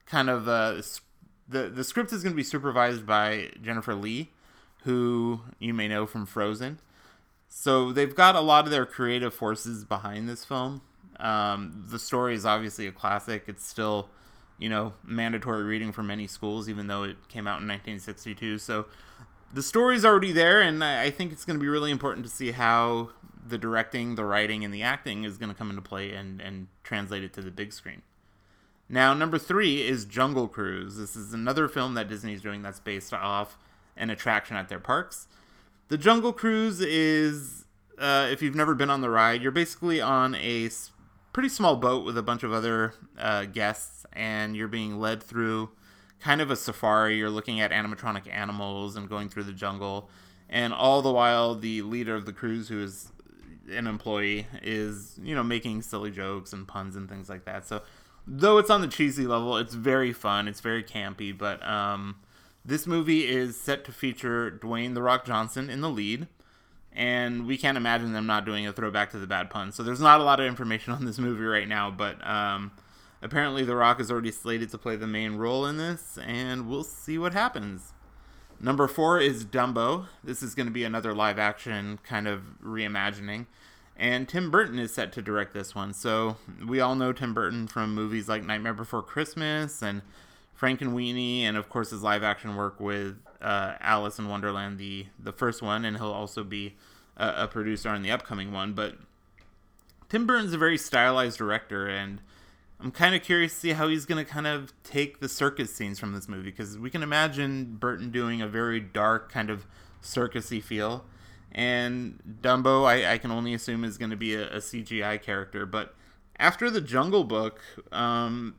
kind 0.06 0.30
of 0.30 0.48
uh, 0.48 0.80
the 1.48 1.68
the 1.68 1.84
script 1.84 2.12
is 2.12 2.22
going 2.22 2.32
to 2.32 2.36
be 2.36 2.44
supervised 2.44 3.06
by 3.06 3.50
Jennifer 3.60 3.94
Lee, 3.94 4.30
who 4.84 5.40
you 5.58 5.74
may 5.74 5.88
know 5.88 6.06
from 6.06 6.26
Frozen. 6.26 6.78
So 7.48 7.92
they've 7.92 8.14
got 8.14 8.34
a 8.34 8.40
lot 8.40 8.64
of 8.64 8.70
their 8.70 8.86
creative 8.86 9.32
forces 9.32 9.84
behind 9.84 10.28
this 10.28 10.44
film. 10.44 10.82
Um, 11.20 11.84
the 11.88 11.98
story 11.98 12.34
is 12.34 12.44
obviously 12.44 12.88
a 12.88 12.92
classic. 12.92 13.44
It's 13.46 13.64
still, 13.64 14.08
you 14.58 14.68
know, 14.68 14.92
mandatory 15.04 15.64
reading 15.64 15.92
for 15.92 16.02
many 16.02 16.26
schools, 16.26 16.68
even 16.68 16.86
though 16.86 17.02
it 17.02 17.28
came 17.28 17.46
out 17.46 17.60
in 17.60 17.68
1962. 17.68 18.58
So 18.58 18.86
the 19.52 19.62
story's 19.62 20.04
already 20.04 20.32
there, 20.32 20.60
and 20.60 20.82
I 20.82 21.10
think 21.10 21.32
it's 21.32 21.44
going 21.44 21.58
to 21.58 21.62
be 21.62 21.68
really 21.68 21.90
important 21.90 22.24
to 22.26 22.32
see 22.32 22.52
how 22.52 23.10
the 23.46 23.58
directing, 23.58 24.14
the 24.14 24.24
writing, 24.24 24.64
and 24.64 24.72
the 24.72 24.82
acting 24.82 25.24
is 25.24 25.36
going 25.36 25.50
to 25.50 25.54
come 25.54 25.70
into 25.70 25.82
play 25.82 26.12
and, 26.12 26.40
and 26.40 26.68
translate 26.82 27.22
it 27.22 27.32
to 27.34 27.42
the 27.42 27.50
big 27.50 27.72
screen. 27.72 28.02
Now, 28.88 29.14
number 29.14 29.38
three 29.38 29.86
is 29.86 30.04
Jungle 30.04 30.48
Cruise. 30.48 30.96
This 30.96 31.16
is 31.16 31.32
another 31.32 31.68
film 31.68 31.94
that 31.94 32.08
Disney's 32.08 32.42
doing 32.42 32.62
that's 32.62 32.80
based 32.80 33.12
off 33.12 33.56
an 33.96 34.10
attraction 34.10 34.56
at 34.56 34.68
their 34.68 34.80
parks. 34.80 35.26
The 35.88 35.98
Jungle 35.98 36.32
Cruise 36.32 36.80
is, 36.80 37.64
uh, 37.98 38.28
if 38.30 38.42
you've 38.42 38.54
never 38.54 38.74
been 38.74 38.90
on 38.90 39.00
the 39.00 39.10
ride, 39.10 39.42
you're 39.42 39.52
basically 39.52 40.00
on 40.00 40.34
a 40.34 40.68
pretty 41.34 41.50
small 41.50 41.76
boat 41.76 42.04
with 42.04 42.16
a 42.16 42.22
bunch 42.22 42.44
of 42.44 42.52
other 42.52 42.94
uh, 43.18 43.44
guests, 43.44 44.06
and 44.14 44.56
you're 44.56 44.68
being 44.68 44.98
led 44.98 45.22
through 45.22 45.68
kind 46.20 46.40
of 46.40 46.50
a 46.50 46.56
safari. 46.56 47.18
You're 47.18 47.28
looking 47.28 47.60
at 47.60 47.72
animatronic 47.72 48.32
animals 48.32 48.96
and 48.96 49.08
going 49.08 49.28
through 49.28 49.42
the 49.42 49.52
jungle. 49.52 50.08
And 50.48 50.72
all 50.72 51.02
the 51.02 51.12
while, 51.12 51.56
the 51.56 51.82
leader 51.82 52.14
of 52.14 52.24
the 52.24 52.32
cruise, 52.32 52.68
who 52.68 52.80
is 52.82 53.10
an 53.68 53.86
employee, 53.86 54.46
is, 54.62 55.18
you 55.22 55.34
know, 55.34 55.42
making 55.42 55.82
silly 55.82 56.12
jokes 56.12 56.52
and 56.52 56.68
puns 56.68 56.94
and 56.94 57.08
things 57.08 57.28
like 57.28 57.44
that. 57.46 57.66
So, 57.66 57.82
though 58.26 58.58
it's 58.58 58.70
on 58.70 58.80
the 58.80 58.88
cheesy 58.88 59.26
level, 59.26 59.56
it's 59.56 59.74
very 59.74 60.12
fun. 60.12 60.46
It's 60.46 60.60
very 60.60 60.84
campy. 60.84 61.36
But 61.36 61.66
um, 61.66 62.16
this 62.64 62.86
movie 62.86 63.26
is 63.26 63.60
set 63.60 63.84
to 63.86 63.92
feature 63.92 64.50
Dwayne 64.62 64.94
The 64.94 65.02
Rock 65.02 65.24
Johnson 65.24 65.68
in 65.68 65.80
the 65.80 65.90
lead. 65.90 66.28
And 66.94 67.46
we 67.46 67.56
can't 67.56 67.76
imagine 67.76 68.12
them 68.12 68.26
not 68.26 68.44
doing 68.44 68.66
a 68.66 68.72
throwback 68.72 69.10
to 69.10 69.18
the 69.18 69.26
bad 69.26 69.50
pun. 69.50 69.72
So, 69.72 69.82
there's 69.82 70.00
not 70.00 70.20
a 70.20 70.24
lot 70.24 70.40
of 70.40 70.46
information 70.46 70.92
on 70.92 71.04
this 71.04 71.18
movie 71.18 71.44
right 71.44 71.68
now. 71.68 71.90
But. 71.90 72.26
Um, 72.26 72.72
Apparently, 73.22 73.64
The 73.64 73.74
Rock 73.74 74.00
is 74.00 74.10
already 74.10 74.30
slated 74.30 74.68
to 74.68 74.76
play 74.76 74.96
the 74.96 75.06
main 75.06 75.36
role 75.36 75.64
in 75.64 75.78
this, 75.78 76.18
and 76.18 76.68
we'll 76.68 76.84
see 76.84 77.16
what 77.16 77.32
happens. 77.32 77.94
Number 78.60 78.86
four 78.86 79.18
is 79.18 79.46
Dumbo. 79.46 80.06
This 80.22 80.42
is 80.42 80.54
going 80.54 80.66
to 80.66 80.72
be 80.72 80.84
another 80.84 81.14
live 81.14 81.38
action 81.38 81.98
kind 82.04 82.28
of 82.28 82.42
reimagining. 82.62 83.46
And 83.96 84.28
Tim 84.28 84.50
Burton 84.50 84.78
is 84.78 84.92
set 84.92 85.10
to 85.14 85.22
direct 85.22 85.54
this 85.54 85.74
one. 85.74 85.94
So 85.94 86.36
we 86.66 86.80
all 86.80 86.94
know 86.96 87.14
Tim 87.14 87.32
Burton 87.32 87.66
from 87.66 87.94
movies 87.94 88.28
like 88.28 88.44
Nightmare 88.44 88.74
Before 88.74 89.02
Christmas 89.02 89.82
and 89.82 90.02
Frankenweenie, 90.58 91.42
and 91.42 91.56
of 91.56 91.70
course 91.70 91.90
his 91.90 92.02
live 92.02 92.22
action 92.22 92.56
work 92.56 92.78
with 92.78 93.16
uh, 93.44 93.76
Alice 93.80 94.18
in 94.18 94.28
Wonderland, 94.28 94.78
the 94.78 95.06
the 95.18 95.32
first 95.32 95.60
one, 95.62 95.84
and 95.84 95.98
he'll 95.98 96.06
also 96.10 96.42
be 96.42 96.74
a, 97.16 97.44
a 97.44 97.48
producer 97.48 97.90
on 97.90 98.02
the 98.02 98.10
upcoming 98.10 98.52
one. 98.52 98.72
But 98.72 98.96
Tim 100.08 100.26
Burton's 100.26 100.54
a 100.54 100.58
very 100.58 100.78
stylized 100.78 101.36
director, 101.38 101.86
and 101.86 102.20
I'm 102.80 102.90
kind 102.90 103.14
of 103.14 103.22
curious 103.22 103.52
to 103.52 103.60
see 103.60 103.70
how 103.72 103.88
he's 103.88 104.06
going 104.06 104.24
to 104.24 104.30
kind 104.30 104.46
of 104.46 104.72
take 104.82 105.20
the 105.20 105.28
circus 105.28 105.74
scenes 105.74 105.98
from 105.98 106.14
this 106.14 106.28
movie 106.28 106.50
because 106.50 106.78
we 106.78 106.88
can 106.88 107.02
imagine 107.02 107.76
Burton 107.78 108.10
doing 108.10 108.40
a 108.40 108.48
very 108.48 108.80
dark 108.80 109.30
kind 109.30 109.50
of 109.50 109.66
circusy 110.02 110.62
feel, 110.62 111.04
and 111.52 112.18
Dumbo 112.40 112.86
I, 112.86 113.12
I 113.12 113.18
can 113.18 113.30
only 113.30 113.52
assume 113.52 113.84
is 113.84 113.98
going 113.98 114.10
to 114.10 114.16
be 114.16 114.34
a, 114.34 114.48
a, 114.54 114.58
CGI 114.58 115.20
character. 115.20 115.66
But 115.66 115.94
after 116.38 116.70
the 116.70 116.80
Jungle 116.80 117.24
Book, 117.24 117.60
um, 117.92 118.54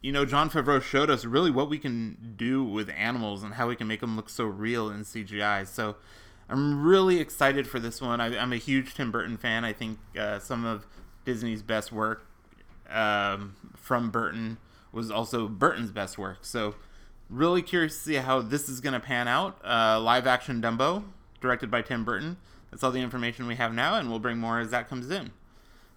you 0.00 0.12
know, 0.12 0.24
Jon 0.24 0.48
Favreau 0.48 0.80
showed 0.80 1.10
us 1.10 1.24
really 1.24 1.50
what 1.50 1.68
we 1.68 1.78
can 1.78 2.34
do 2.36 2.62
with 2.62 2.88
animals 2.90 3.42
and 3.42 3.54
how 3.54 3.68
we 3.68 3.76
can 3.76 3.86
make 3.86 4.00
them 4.00 4.16
look 4.16 4.28
so 4.28 4.44
real 4.44 4.88
in 4.90 5.00
CGI. 5.00 5.66
So 5.66 5.96
I'm 6.48 6.84
really 6.84 7.18
excited 7.18 7.66
for 7.66 7.78
this 7.78 8.00
one. 8.00 8.20
I, 8.20 8.34
am 8.34 8.52
a 8.52 8.56
huge 8.56 8.94
Tim 8.94 9.10
Burton 9.10 9.36
fan. 9.36 9.64
I 9.64 9.72
think 9.72 9.98
uh, 10.18 10.38
some 10.38 10.64
of 10.64 10.86
Disney's 11.24 11.62
best 11.62 11.92
work 11.92 12.26
um, 12.88 13.56
from 13.76 14.10
Burton 14.10 14.58
was 14.92 15.10
also 15.10 15.48
Burton's 15.48 15.90
best 15.90 16.16
work. 16.16 16.38
So, 16.42 16.74
really 17.28 17.60
curious 17.60 17.94
to 17.94 18.00
see 18.00 18.14
how 18.14 18.40
this 18.40 18.68
is 18.68 18.80
going 18.80 18.94
to 18.94 19.00
pan 19.00 19.28
out. 19.28 19.58
Uh, 19.62 20.00
live 20.00 20.26
action 20.26 20.62
Dumbo, 20.62 21.04
directed 21.40 21.70
by 21.70 21.82
Tim 21.82 22.04
Burton. 22.04 22.38
That's 22.70 22.82
all 22.82 22.90
the 22.90 23.00
information 23.00 23.46
we 23.46 23.56
have 23.56 23.74
now, 23.74 23.96
and 23.96 24.08
we'll 24.08 24.18
bring 24.18 24.38
more 24.38 24.58
as 24.58 24.70
that 24.70 24.88
comes 24.88 25.10
in. 25.10 25.32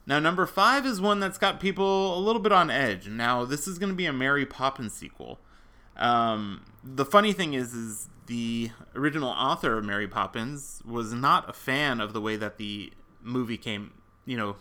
Now, 0.06 0.20
number 0.20 0.46
five 0.46 0.86
is 0.86 1.00
one 1.00 1.20
that's 1.20 1.38
got 1.38 1.60
people 1.60 2.18
a 2.18 2.20
little 2.20 2.42
bit 2.42 2.52
on 2.52 2.72
edge. 2.72 3.08
Now, 3.08 3.46
this 3.46 3.68
is 3.68 3.78
going 3.78 3.92
to 3.92 3.96
be 3.96 4.06
a 4.06 4.14
Mary 4.14 4.46
Poppins 4.46 4.94
sequel. 4.94 5.40
Um, 5.96 6.66
the 6.84 7.06
funny 7.06 7.34
thing 7.34 7.54
is, 7.54 7.74
is 7.74 8.10
the 8.26 8.72
original 8.96 9.30
author 9.30 9.78
of 9.78 9.86
Mary 9.86 10.08
Poppins 10.08 10.82
was 10.86 11.14
not 11.14 11.50
a 11.50 11.54
fan 11.54 12.02
of 12.02 12.14
the 12.14 12.22
way 12.22 12.36
that 12.36 12.58
the 12.58 12.92
movie 13.22 13.58
came, 13.58 13.94
you 14.26 14.38
know, 14.38 14.56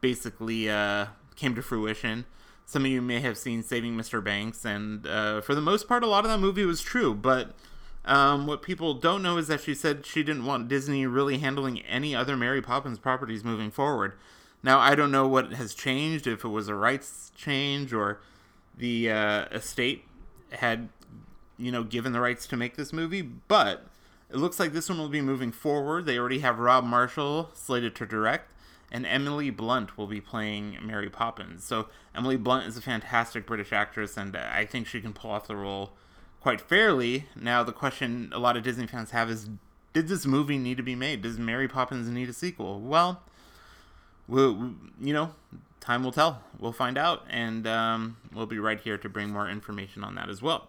basically 0.00 0.68
uh, 0.68 1.06
came 1.36 1.54
to 1.54 1.62
fruition. 1.62 2.26
Some 2.66 2.84
of 2.84 2.90
you 2.90 3.00
may 3.00 3.20
have 3.20 3.38
seen 3.38 3.62
Saving 3.62 3.96
Mr. 3.96 4.22
Banks, 4.22 4.64
and 4.64 5.06
uh, 5.06 5.40
for 5.40 5.54
the 5.54 5.60
most 5.62 5.88
part, 5.88 6.02
a 6.02 6.06
lot 6.06 6.24
of 6.26 6.30
that 6.30 6.38
movie 6.38 6.66
was 6.66 6.82
true. 6.82 7.14
But 7.14 7.54
um, 8.04 8.46
what 8.46 8.60
people 8.62 8.94
don't 8.94 9.22
know 9.22 9.38
is 9.38 9.48
that 9.48 9.62
she 9.62 9.74
said 9.74 10.04
she 10.04 10.22
didn't 10.22 10.44
want 10.44 10.68
Disney 10.68 11.06
really 11.06 11.38
handling 11.38 11.80
any 11.80 12.14
other 12.14 12.36
Mary 12.36 12.60
Poppins 12.60 12.98
properties 12.98 13.42
moving 13.42 13.70
forward. 13.70 14.12
Now, 14.62 14.78
I 14.78 14.94
don't 14.94 15.10
know 15.10 15.26
what 15.26 15.52
has 15.52 15.74
changed, 15.74 16.26
if 16.26 16.44
it 16.44 16.48
was 16.48 16.68
a 16.68 16.74
rights 16.74 17.30
change 17.36 17.92
or 17.92 18.20
the 18.76 19.10
uh, 19.10 19.44
estate 19.46 20.04
had, 20.50 20.88
you 21.56 21.70
know, 21.70 21.84
given 21.84 22.12
the 22.12 22.20
rights 22.20 22.46
to 22.48 22.56
make 22.56 22.76
this 22.76 22.92
movie, 22.92 23.22
but 23.22 23.86
it 24.30 24.36
looks 24.36 24.58
like 24.58 24.72
this 24.72 24.88
one 24.88 24.98
will 24.98 25.08
be 25.08 25.20
moving 25.20 25.52
forward. 25.52 26.06
They 26.06 26.18
already 26.18 26.40
have 26.40 26.58
Rob 26.58 26.84
Marshall 26.84 27.50
slated 27.54 27.94
to 27.96 28.06
direct 28.06 28.50
and 28.90 29.06
Emily 29.06 29.50
Blunt 29.50 29.98
will 29.98 30.06
be 30.06 30.20
playing 30.20 30.78
Mary 30.82 31.10
Poppins. 31.10 31.64
So 31.64 31.88
Emily 32.14 32.36
Blunt 32.36 32.66
is 32.66 32.76
a 32.76 32.82
fantastic 32.82 33.46
British 33.46 33.72
actress, 33.72 34.16
and 34.16 34.36
I 34.36 34.64
think 34.64 34.86
she 34.86 35.00
can 35.00 35.12
pull 35.12 35.30
off 35.30 35.46
the 35.46 35.56
role 35.56 35.92
quite 36.40 36.60
fairly. 36.60 37.26
Now, 37.36 37.62
the 37.62 37.72
question 37.72 38.30
a 38.34 38.38
lot 38.38 38.56
of 38.56 38.62
Disney 38.62 38.86
fans 38.86 39.10
have 39.10 39.30
is, 39.30 39.50
did 39.92 40.08
this 40.08 40.24
movie 40.24 40.58
need 40.58 40.76
to 40.78 40.82
be 40.82 40.94
made? 40.94 41.22
Does 41.22 41.38
Mary 41.38 41.68
Poppins 41.68 42.08
need 42.08 42.28
a 42.28 42.32
sequel? 42.32 42.80
Well, 42.80 43.22
we'll 44.28 44.74
you 45.00 45.12
know, 45.12 45.34
time 45.80 46.04
will 46.04 46.12
tell. 46.12 46.42
We'll 46.58 46.72
find 46.72 46.98
out, 46.98 47.24
and 47.30 47.66
um, 47.66 48.16
we'll 48.32 48.46
be 48.46 48.58
right 48.58 48.78
here 48.78 48.98
to 48.98 49.08
bring 49.08 49.30
more 49.30 49.48
information 49.48 50.04
on 50.04 50.14
that 50.16 50.28
as 50.28 50.42
well. 50.42 50.68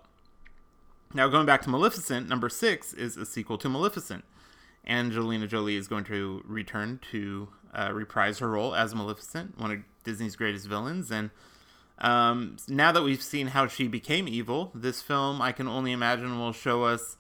Now, 1.13 1.27
going 1.27 1.45
back 1.45 1.63
to 1.63 1.69
Maleficent, 1.69 2.29
number 2.29 2.49
six 2.49 2.93
is 2.93 3.17
a 3.17 3.25
sequel 3.25 3.57
to 3.59 3.69
Maleficent. 3.69 4.23
Angelina 4.87 5.47
Jolie 5.47 5.75
is 5.75 5.87
going 5.87 6.03
to 6.05 6.43
return 6.45 6.99
to 7.11 7.49
uh, 7.73 7.91
reprise 7.93 8.39
her 8.39 8.49
role 8.49 8.75
as 8.75 8.93
Maleficent, 8.93 9.59
one 9.59 9.71
of 9.71 9.79
Disney's 10.03 10.35
greatest 10.35 10.67
villains. 10.67 11.11
And 11.11 11.31
um, 11.99 12.57
now 12.67 12.91
that 12.91 13.03
we've 13.03 13.21
seen 13.21 13.47
how 13.47 13.67
she 13.67 13.87
became 13.87 14.27
evil, 14.27 14.71
this 14.73 15.01
film, 15.01 15.41
I 15.41 15.51
can 15.51 15.67
only 15.67 15.91
imagine, 15.91 16.39
will 16.39 16.53
show 16.53 16.83
us, 16.83 17.17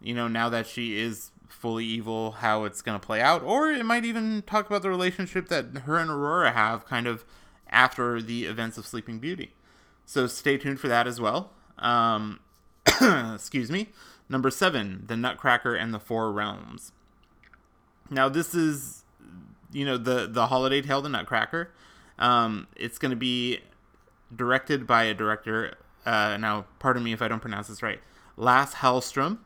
you 0.00 0.14
know, 0.14 0.28
now 0.28 0.48
that 0.48 0.66
she 0.66 0.98
is 0.98 1.30
fully 1.48 1.84
evil, 1.84 2.32
how 2.32 2.64
it's 2.64 2.82
going 2.82 2.98
to 2.98 3.04
play 3.04 3.20
out. 3.20 3.42
Or 3.42 3.70
it 3.70 3.84
might 3.84 4.04
even 4.04 4.42
talk 4.46 4.66
about 4.66 4.82
the 4.82 4.90
relationship 4.90 5.48
that 5.48 5.78
her 5.84 5.96
and 5.96 6.10
Aurora 6.10 6.52
have 6.52 6.86
kind 6.86 7.06
of 7.06 7.24
after 7.68 8.20
the 8.20 8.44
events 8.44 8.78
of 8.78 8.86
Sleeping 8.86 9.18
Beauty. 9.18 9.52
So 10.04 10.26
stay 10.26 10.56
tuned 10.56 10.80
for 10.80 10.88
that 10.88 11.06
as 11.06 11.20
well. 11.20 11.50
Um, 11.78 12.40
excuse 13.34 13.70
me. 13.70 13.88
Number 14.28 14.50
seven, 14.50 15.04
The 15.06 15.16
Nutcracker 15.16 15.74
and 15.74 15.94
the 15.94 16.00
Four 16.00 16.32
Realms. 16.32 16.92
Now, 18.10 18.28
this 18.28 18.54
is 18.54 19.04
you 19.72 19.84
know 19.84 19.96
the 19.96 20.26
the 20.26 20.46
holiday 20.46 20.80
tale, 20.80 21.02
the 21.02 21.08
Nutcracker. 21.08 21.70
Um, 22.18 22.66
it's 22.76 22.98
going 22.98 23.10
to 23.10 23.16
be 23.16 23.60
directed 24.34 24.86
by 24.86 25.04
a 25.04 25.14
director. 25.14 25.76
Uh, 26.04 26.36
now, 26.38 26.66
pardon 26.78 27.02
me 27.02 27.12
if 27.12 27.20
I 27.20 27.28
don't 27.28 27.40
pronounce 27.40 27.68
this 27.68 27.82
right. 27.82 28.00
Lasse 28.36 28.74
Hallström, 28.74 29.38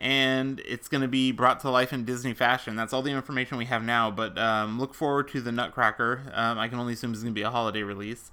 and 0.00 0.60
it's 0.66 0.88
going 0.88 1.02
to 1.02 1.08
be 1.08 1.30
brought 1.30 1.60
to 1.60 1.70
life 1.70 1.92
in 1.92 2.04
Disney 2.04 2.32
fashion. 2.32 2.74
That's 2.74 2.92
all 2.92 3.02
the 3.02 3.10
information 3.10 3.58
we 3.58 3.66
have 3.66 3.82
now. 3.82 4.10
But 4.10 4.38
um, 4.38 4.80
look 4.80 4.94
forward 4.94 5.28
to 5.28 5.40
the 5.40 5.52
Nutcracker. 5.52 6.32
Um, 6.32 6.58
I 6.58 6.68
can 6.68 6.78
only 6.78 6.94
assume 6.94 7.12
it's 7.12 7.22
going 7.22 7.34
to 7.34 7.38
be 7.38 7.42
a 7.42 7.50
holiday 7.50 7.82
release 7.82 8.30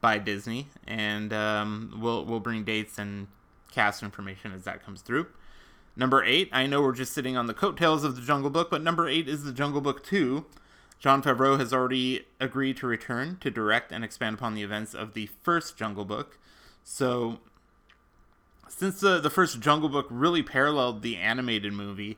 by 0.00 0.18
Disney, 0.18 0.68
and 0.86 1.32
um, 1.32 1.98
we'll 2.00 2.24
we'll 2.24 2.40
bring 2.40 2.64
dates 2.64 2.98
and 2.98 3.28
cast 3.70 4.02
information 4.02 4.52
as 4.52 4.64
that 4.64 4.84
comes 4.84 5.02
through. 5.02 5.26
Number 5.96 6.24
eight, 6.24 6.48
I 6.52 6.66
know 6.66 6.80
we're 6.80 6.92
just 6.92 7.12
sitting 7.12 7.36
on 7.36 7.46
the 7.46 7.54
coattails 7.54 8.04
of 8.04 8.16
the 8.16 8.22
Jungle 8.22 8.50
Book, 8.50 8.70
but 8.70 8.82
number 8.82 9.08
eight 9.08 9.28
is 9.28 9.44
the 9.44 9.52
Jungle 9.52 9.80
Book 9.80 10.04
2. 10.04 10.46
Jon 10.98 11.22
Favreau 11.22 11.58
has 11.58 11.72
already 11.72 12.26
agreed 12.38 12.76
to 12.78 12.86
return 12.86 13.38
to 13.40 13.50
direct 13.50 13.90
and 13.90 14.04
expand 14.04 14.36
upon 14.36 14.54
the 14.54 14.62
events 14.62 14.94
of 14.94 15.14
the 15.14 15.26
first 15.42 15.76
Jungle 15.76 16.04
Book. 16.04 16.38
So, 16.84 17.40
since 18.70 19.00
the, 19.00 19.20
the 19.20 19.30
first 19.30 19.60
Jungle 19.60 19.88
Book 19.88 20.06
really 20.08 20.42
paralleled 20.42 21.02
the 21.02 21.16
animated 21.16 21.72
movie, 21.72 22.16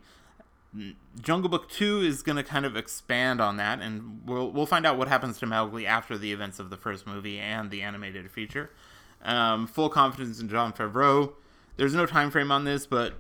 Jungle 1.21 1.51
Book 1.51 1.69
2 1.71 2.01
is 2.01 2.23
going 2.23 2.37
to 2.37 2.43
kind 2.43 2.65
of 2.65 2.77
expand 2.77 3.41
on 3.41 3.57
that, 3.57 3.81
and 3.81 4.21
we'll, 4.25 4.51
we'll 4.51 4.67
find 4.67 4.87
out 4.87 4.97
what 4.97 5.09
happens 5.09 5.39
to 5.39 5.47
Mowgli 5.47 5.87
after 5.87 6.17
the 6.17 6.33
events 6.33 6.59
of 6.59 6.71
the 6.71 6.77
first 6.77 7.07
movie 7.07 7.39
and 7.39 7.71
the 7.71 7.83
animated 7.83 8.31
feature. 8.31 8.71
Um, 9.23 9.67
full 9.67 9.89
confidence 9.89 10.41
in 10.41 10.49
Jon 10.49 10.73
Favreau. 10.73 11.33
There's 11.77 11.95
no 11.95 12.07
time 12.07 12.31
frame 12.31 12.51
on 12.51 12.65
this, 12.65 12.87
but 12.87 13.15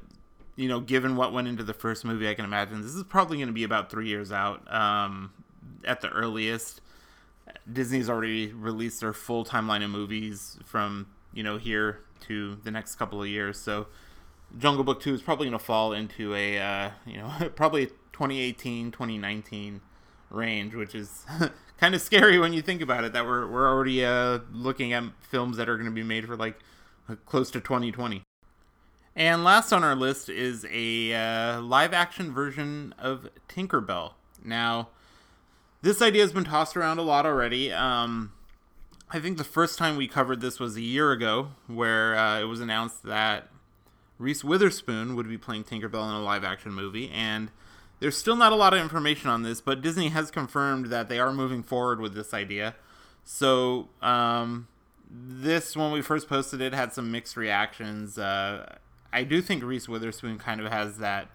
you 0.56 0.68
know, 0.68 0.80
given 0.80 1.16
what 1.16 1.32
went 1.32 1.48
into 1.48 1.62
the 1.62 1.74
first 1.74 2.04
movie, 2.04 2.28
I 2.28 2.34
can 2.34 2.44
imagine 2.44 2.82
this 2.82 2.94
is 2.94 3.04
probably 3.04 3.38
going 3.38 3.48
to 3.48 3.54
be 3.54 3.64
about 3.64 3.90
three 3.90 4.08
years 4.08 4.32
out 4.32 4.72
um, 4.72 5.32
at 5.84 6.00
the 6.00 6.08
earliest. 6.08 6.80
Disney's 7.70 8.08
already 8.08 8.52
released 8.52 9.00
their 9.00 9.12
full 9.12 9.44
timeline 9.44 9.84
of 9.84 9.90
movies 9.90 10.58
from 10.64 11.06
you 11.34 11.42
know 11.42 11.58
here 11.58 12.00
to 12.26 12.56
the 12.62 12.70
next 12.70 12.96
couple 12.96 13.22
of 13.22 13.28
years, 13.28 13.58
so 13.58 13.86
Jungle 14.58 14.84
Book 14.84 15.00
2 15.00 15.14
is 15.14 15.22
probably 15.22 15.46
going 15.46 15.58
to 15.58 15.64
fall 15.64 15.92
into 15.92 16.34
a 16.34 16.58
uh, 16.58 16.90
you 17.06 17.18
know 17.18 17.50
probably 17.56 17.86
2018 17.86 18.90
2019 18.90 19.80
range, 20.30 20.74
which 20.74 20.94
is 20.94 21.26
kind 21.78 21.94
of 21.94 22.00
scary 22.00 22.38
when 22.38 22.52
you 22.52 22.62
think 22.62 22.80
about 22.80 23.04
it. 23.04 23.12
That 23.12 23.26
we're 23.26 23.46
we're 23.46 23.68
already 23.68 24.04
uh, 24.04 24.40
looking 24.52 24.92
at 24.92 25.04
films 25.20 25.56
that 25.56 25.68
are 25.68 25.76
going 25.76 25.88
to 25.88 25.94
be 25.94 26.02
made 26.02 26.26
for 26.26 26.36
like 26.36 26.58
close 27.26 27.50
to 27.50 27.60
2020. 27.60 28.22
And 29.14 29.44
last 29.44 29.72
on 29.72 29.84
our 29.84 29.94
list 29.94 30.30
is 30.30 30.64
a 30.70 31.12
uh, 31.12 31.60
live 31.60 31.92
action 31.92 32.32
version 32.32 32.94
of 32.98 33.28
Tinkerbell. 33.48 34.12
Now, 34.42 34.88
this 35.82 36.00
idea 36.00 36.22
has 36.22 36.32
been 36.32 36.44
tossed 36.44 36.76
around 36.76 36.98
a 36.98 37.02
lot 37.02 37.26
already. 37.26 37.70
Um, 37.70 38.32
I 39.14 39.20
think 39.20 39.36
the 39.36 39.44
first 39.44 39.78
time 39.78 39.96
we 39.96 40.08
covered 40.08 40.40
this 40.40 40.58
was 40.58 40.74
a 40.76 40.80
year 40.80 41.12
ago, 41.12 41.50
where 41.66 42.16
uh, 42.16 42.40
it 42.40 42.44
was 42.44 42.62
announced 42.62 43.02
that 43.02 43.48
Reese 44.18 44.42
Witherspoon 44.42 45.14
would 45.16 45.28
be 45.28 45.36
playing 45.36 45.64
Tinkerbell 45.64 46.08
in 46.08 46.14
a 46.14 46.22
live 46.22 46.44
action 46.44 46.72
movie. 46.72 47.10
And 47.10 47.50
there's 48.00 48.16
still 48.16 48.36
not 48.36 48.52
a 48.52 48.56
lot 48.56 48.72
of 48.72 48.80
information 48.80 49.28
on 49.28 49.42
this, 49.42 49.60
but 49.60 49.82
Disney 49.82 50.08
has 50.08 50.30
confirmed 50.30 50.86
that 50.86 51.10
they 51.10 51.18
are 51.18 51.30
moving 51.30 51.62
forward 51.62 52.00
with 52.00 52.14
this 52.14 52.32
idea. 52.32 52.74
So, 53.22 53.90
um, 54.00 54.66
this, 55.10 55.76
when 55.76 55.92
we 55.92 56.00
first 56.00 56.26
posted 56.26 56.62
it, 56.62 56.72
had 56.72 56.94
some 56.94 57.12
mixed 57.12 57.36
reactions. 57.36 58.16
Uh, 58.16 58.76
I 59.12 59.24
do 59.24 59.42
think 59.42 59.62
Reese 59.62 59.90
Witherspoon 59.90 60.38
kind 60.38 60.58
of 60.58 60.72
has 60.72 60.96
that, 60.98 61.28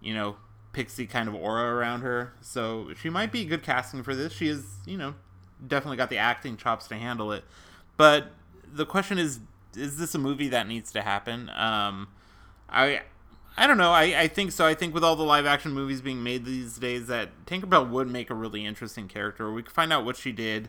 you 0.00 0.14
know, 0.14 0.36
pixie 0.72 1.06
kind 1.06 1.28
of 1.28 1.34
aura 1.34 1.74
around 1.74 2.00
her. 2.00 2.32
So 2.40 2.94
she 2.98 3.10
might 3.10 3.30
be 3.30 3.44
good 3.44 3.62
casting 3.62 4.02
for 4.02 4.14
this. 4.14 4.32
She 4.32 4.48
is, 4.48 4.64
you 4.86 4.96
know, 4.96 5.16
definitely 5.66 5.96
got 5.96 6.10
the 6.10 6.18
acting 6.18 6.56
chops 6.56 6.88
to 6.88 6.96
handle 6.96 7.32
it. 7.32 7.44
But 7.96 8.32
the 8.72 8.86
question 8.86 9.18
is, 9.18 9.40
is 9.76 9.98
this 9.98 10.14
a 10.14 10.18
movie 10.18 10.48
that 10.48 10.66
needs 10.66 10.92
to 10.92 11.02
happen? 11.02 11.50
Um, 11.50 12.08
I, 12.68 13.02
I 13.56 13.66
don't 13.66 13.78
know. 13.78 13.92
I, 13.92 14.22
I 14.22 14.28
think 14.28 14.52
so. 14.52 14.66
I 14.66 14.74
think 14.74 14.94
with 14.94 15.04
all 15.04 15.16
the 15.16 15.22
live 15.22 15.46
action 15.46 15.72
movies 15.72 16.00
being 16.00 16.22
made 16.22 16.44
these 16.44 16.78
days, 16.78 17.06
that 17.08 17.46
Tinkerbell 17.46 17.88
would 17.90 18.08
make 18.08 18.30
a 18.30 18.34
really 18.34 18.64
interesting 18.64 19.08
character. 19.08 19.52
We 19.52 19.62
could 19.62 19.72
find 19.72 19.92
out 19.92 20.04
what 20.04 20.16
she 20.16 20.32
did, 20.32 20.68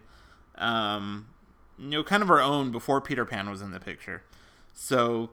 um, 0.55 1.27
you 1.77 1.89
know, 1.89 2.03
kind 2.03 2.21
of 2.21 2.29
her 2.29 2.41
own 2.41 2.71
before 2.71 3.01
Peter 3.01 3.25
Pan 3.25 3.49
was 3.49 3.61
in 3.61 3.71
the 3.71 3.79
picture. 3.79 4.23
So 4.73 5.29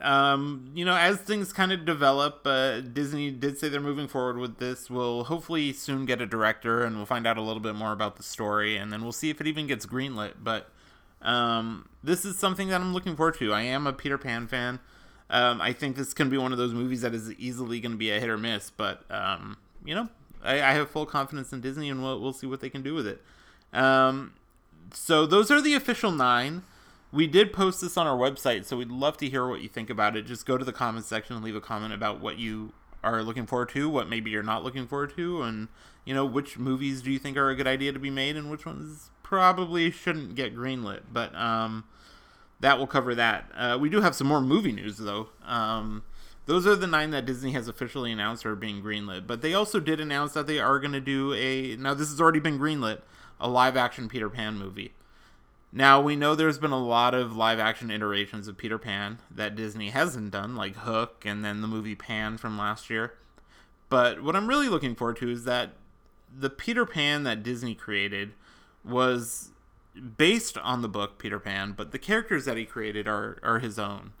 um, 0.00 0.70
you 0.74 0.84
know, 0.84 0.96
as 0.96 1.18
things 1.18 1.52
kind 1.52 1.72
of 1.72 1.84
develop, 1.84 2.40
uh, 2.44 2.80
Disney 2.80 3.30
did 3.30 3.58
say 3.58 3.68
they're 3.68 3.80
moving 3.80 4.08
forward 4.08 4.38
with 4.38 4.58
this. 4.58 4.90
We'll 4.90 5.24
hopefully 5.24 5.72
soon 5.72 6.06
get 6.06 6.20
a 6.20 6.26
director, 6.26 6.82
and 6.82 6.96
we'll 6.96 7.06
find 7.06 7.26
out 7.26 7.36
a 7.36 7.42
little 7.42 7.60
bit 7.60 7.74
more 7.74 7.92
about 7.92 8.16
the 8.16 8.22
story, 8.22 8.76
and 8.76 8.92
then 8.92 9.02
we'll 9.02 9.12
see 9.12 9.30
if 9.30 9.40
it 9.40 9.46
even 9.46 9.66
gets 9.66 9.86
greenlit. 9.86 10.34
But 10.42 10.70
um, 11.20 11.88
this 12.02 12.24
is 12.24 12.38
something 12.38 12.68
that 12.68 12.80
I'm 12.80 12.92
looking 12.92 13.16
forward 13.16 13.36
to. 13.38 13.52
I 13.52 13.62
am 13.62 13.86
a 13.86 13.92
Peter 13.92 14.18
Pan 14.18 14.46
fan. 14.46 14.80
Um, 15.30 15.60
I 15.60 15.72
think 15.72 15.96
this 15.96 16.12
can 16.12 16.28
be 16.28 16.36
one 16.36 16.52
of 16.52 16.58
those 16.58 16.74
movies 16.74 17.00
that 17.02 17.14
is 17.14 17.32
easily 17.32 17.80
going 17.80 17.92
to 17.92 17.98
be 17.98 18.10
a 18.10 18.20
hit 18.20 18.28
or 18.28 18.36
miss, 18.36 18.70
but 18.70 19.04
um, 19.10 19.56
you 19.84 19.94
know, 19.94 20.08
I, 20.42 20.54
I, 20.56 20.72
have 20.72 20.90
full 20.90 21.06
confidence 21.06 21.52
in 21.54 21.62
Disney, 21.62 21.88
and 21.88 22.02
we'll, 22.02 22.20
we'll 22.20 22.34
see 22.34 22.46
what 22.46 22.60
they 22.60 22.68
can 22.68 22.82
do 22.82 22.94
with 22.94 23.06
it. 23.06 23.22
Um, 23.72 24.34
so 24.92 25.24
those 25.24 25.50
are 25.50 25.62
the 25.62 25.74
official 25.74 26.10
nine. 26.10 26.64
We 27.12 27.26
did 27.26 27.52
post 27.52 27.82
this 27.82 27.98
on 27.98 28.06
our 28.06 28.16
website, 28.16 28.64
so 28.64 28.78
we'd 28.78 28.90
love 28.90 29.18
to 29.18 29.28
hear 29.28 29.46
what 29.46 29.60
you 29.60 29.68
think 29.68 29.90
about 29.90 30.16
it. 30.16 30.22
Just 30.22 30.46
go 30.46 30.56
to 30.56 30.64
the 30.64 30.72
comments 30.72 31.08
section 31.08 31.36
and 31.36 31.44
leave 31.44 31.54
a 31.54 31.60
comment 31.60 31.92
about 31.92 32.20
what 32.20 32.38
you 32.38 32.72
are 33.04 33.22
looking 33.22 33.46
forward 33.46 33.68
to, 33.70 33.90
what 33.90 34.08
maybe 34.08 34.30
you're 34.30 34.42
not 34.42 34.64
looking 34.64 34.86
forward 34.86 35.14
to, 35.16 35.42
and 35.42 35.68
you 36.06 36.14
know 36.14 36.24
which 36.24 36.58
movies 36.58 37.02
do 37.02 37.10
you 37.12 37.18
think 37.18 37.36
are 37.36 37.50
a 37.50 37.54
good 37.54 37.66
idea 37.66 37.92
to 37.92 37.98
be 37.98 38.08
made, 38.08 38.36
and 38.36 38.50
which 38.50 38.64
ones 38.64 39.10
probably 39.22 39.90
shouldn't 39.90 40.34
get 40.34 40.56
greenlit. 40.56 41.00
But 41.12 41.34
um, 41.34 41.84
that 42.60 42.78
will 42.78 42.86
cover 42.86 43.14
that. 43.14 43.50
Uh, 43.54 43.76
we 43.78 43.90
do 43.90 44.00
have 44.00 44.14
some 44.14 44.26
more 44.26 44.40
movie 44.40 44.72
news 44.72 44.96
though. 44.96 45.28
Um, 45.44 46.04
those 46.46 46.66
are 46.66 46.74
the 46.74 46.86
nine 46.86 47.10
that 47.10 47.26
Disney 47.26 47.52
has 47.52 47.68
officially 47.68 48.10
announced 48.10 48.46
are 48.46 48.56
being 48.56 48.82
greenlit. 48.82 49.26
But 49.26 49.42
they 49.42 49.52
also 49.52 49.80
did 49.80 50.00
announce 50.00 50.32
that 50.32 50.46
they 50.46 50.58
are 50.58 50.78
going 50.78 50.92
to 50.92 51.00
do 51.00 51.34
a. 51.34 51.76
Now 51.76 51.92
this 51.92 52.08
has 52.08 52.20
already 52.20 52.40
been 52.40 52.58
greenlit, 52.58 53.02
a 53.38 53.48
live 53.48 53.76
action 53.76 54.08
Peter 54.08 54.30
Pan 54.30 54.56
movie. 54.56 54.92
Now, 55.74 56.02
we 56.02 56.16
know 56.16 56.34
there's 56.34 56.58
been 56.58 56.70
a 56.70 56.84
lot 56.84 57.14
of 57.14 57.34
live 57.34 57.58
action 57.58 57.90
iterations 57.90 58.46
of 58.46 58.58
Peter 58.58 58.76
Pan 58.78 59.18
that 59.30 59.56
Disney 59.56 59.88
hasn't 59.88 60.30
done, 60.30 60.54
like 60.54 60.76
Hook 60.76 61.22
and 61.24 61.42
then 61.42 61.62
the 61.62 61.68
movie 61.68 61.94
Pan 61.94 62.36
from 62.36 62.58
last 62.58 62.90
year. 62.90 63.14
But 63.88 64.22
what 64.22 64.36
I'm 64.36 64.48
really 64.48 64.68
looking 64.68 64.94
forward 64.94 65.16
to 65.18 65.30
is 65.30 65.44
that 65.44 65.70
the 66.34 66.50
Peter 66.50 66.84
Pan 66.84 67.24
that 67.24 67.42
Disney 67.42 67.74
created 67.74 68.32
was 68.84 69.50
based 70.16 70.58
on 70.58 70.82
the 70.82 70.88
book 70.88 71.18
Peter 71.18 71.38
Pan, 71.38 71.72
but 71.72 71.90
the 71.90 71.98
characters 71.98 72.44
that 72.44 72.58
he 72.58 72.66
created 72.66 73.08
are, 73.08 73.38
are 73.42 73.58
his 73.58 73.78
own. 73.78 74.12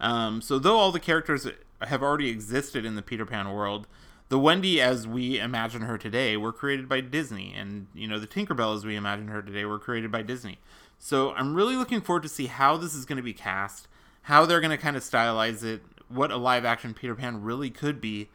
Um, 0.00 0.42
so, 0.42 0.58
though 0.58 0.76
all 0.76 0.92
the 0.92 1.00
characters 1.00 1.46
have 1.80 2.02
already 2.02 2.28
existed 2.28 2.84
in 2.84 2.96
the 2.96 3.02
Peter 3.02 3.26
Pan 3.26 3.50
world, 3.50 3.86
the 4.28 4.38
Wendy 4.38 4.80
as 4.80 5.06
we 5.06 5.38
imagine 5.38 5.82
her 5.82 5.96
today 5.96 6.36
were 6.36 6.52
created 6.52 6.88
by 6.88 7.00
Disney, 7.00 7.54
and 7.56 7.86
you 7.94 8.06
know 8.06 8.18
the 8.18 8.26
Tinkerbell 8.26 8.76
as 8.76 8.84
we 8.84 8.94
imagine 8.94 9.28
her 9.28 9.42
today 9.42 9.64
were 9.64 9.78
created 9.78 10.12
by 10.12 10.22
Disney. 10.22 10.58
So 10.98 11.32
I'm 11.32 11.54
really 11.54 11.76
looking 11.76 12.00
forward 12.00 12.24
to 12.24 12.28
see 12.28 12.46
how 12.46 12.76
this 12.76 12.94
is 12.94 13.04
going 13.04 13.16
to 13.16 13.22
be 13.22 13.32
cast, 13.32 13.88
how 14.22 14.44
they're 14.44 14.60
going 14.60 14.70
to 14.70 14.76
kind 14.76 14.96
of 14.96 15.02
stylize 15.02 15.62
it, 15.62 15.82
what 16.08 16.30
a 16.30 16.36
live 16.36 16.64
action 16.64 16.94
Peter 16.94 17.14
Pan 17.14 17.42
really 17.42 17.70
could 17.70 18.00
be 18.00 18.28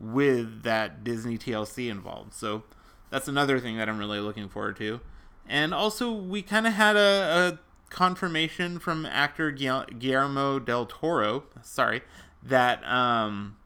with 0.00 0.62
that 0.62 1.04
Disney 1.04 1.38
TLC 1.38 1.90
involved. 1.90 2.34
So 2.34 2.64
that's 3.10 3.28
another 3.28 3.58
thing 3.58 3.76
that 3.78 3.88
I'm 3.88 3.98
really 3.98 4.20
looking 4.20 4.48
forward 4.48 4.76
to. 4.76 5.00
And 5.48 5.72
also, 5.72 6.12
we 6.12 6.42
kind 6.42 6.66
of 6.66 6.74
had 6.74 6.96
a, 6.96 7.00
a, 7.00 7.58
confirmation 7.90 8.78
from 8.78 9.06
actor 9.06 9.50
Guillermo 9.50 10.58
del 10.58 10.84
Toro, 10.84 11.44
sorry, 11.62 12.02
that 12.42 12.84
um, 12.86 13.56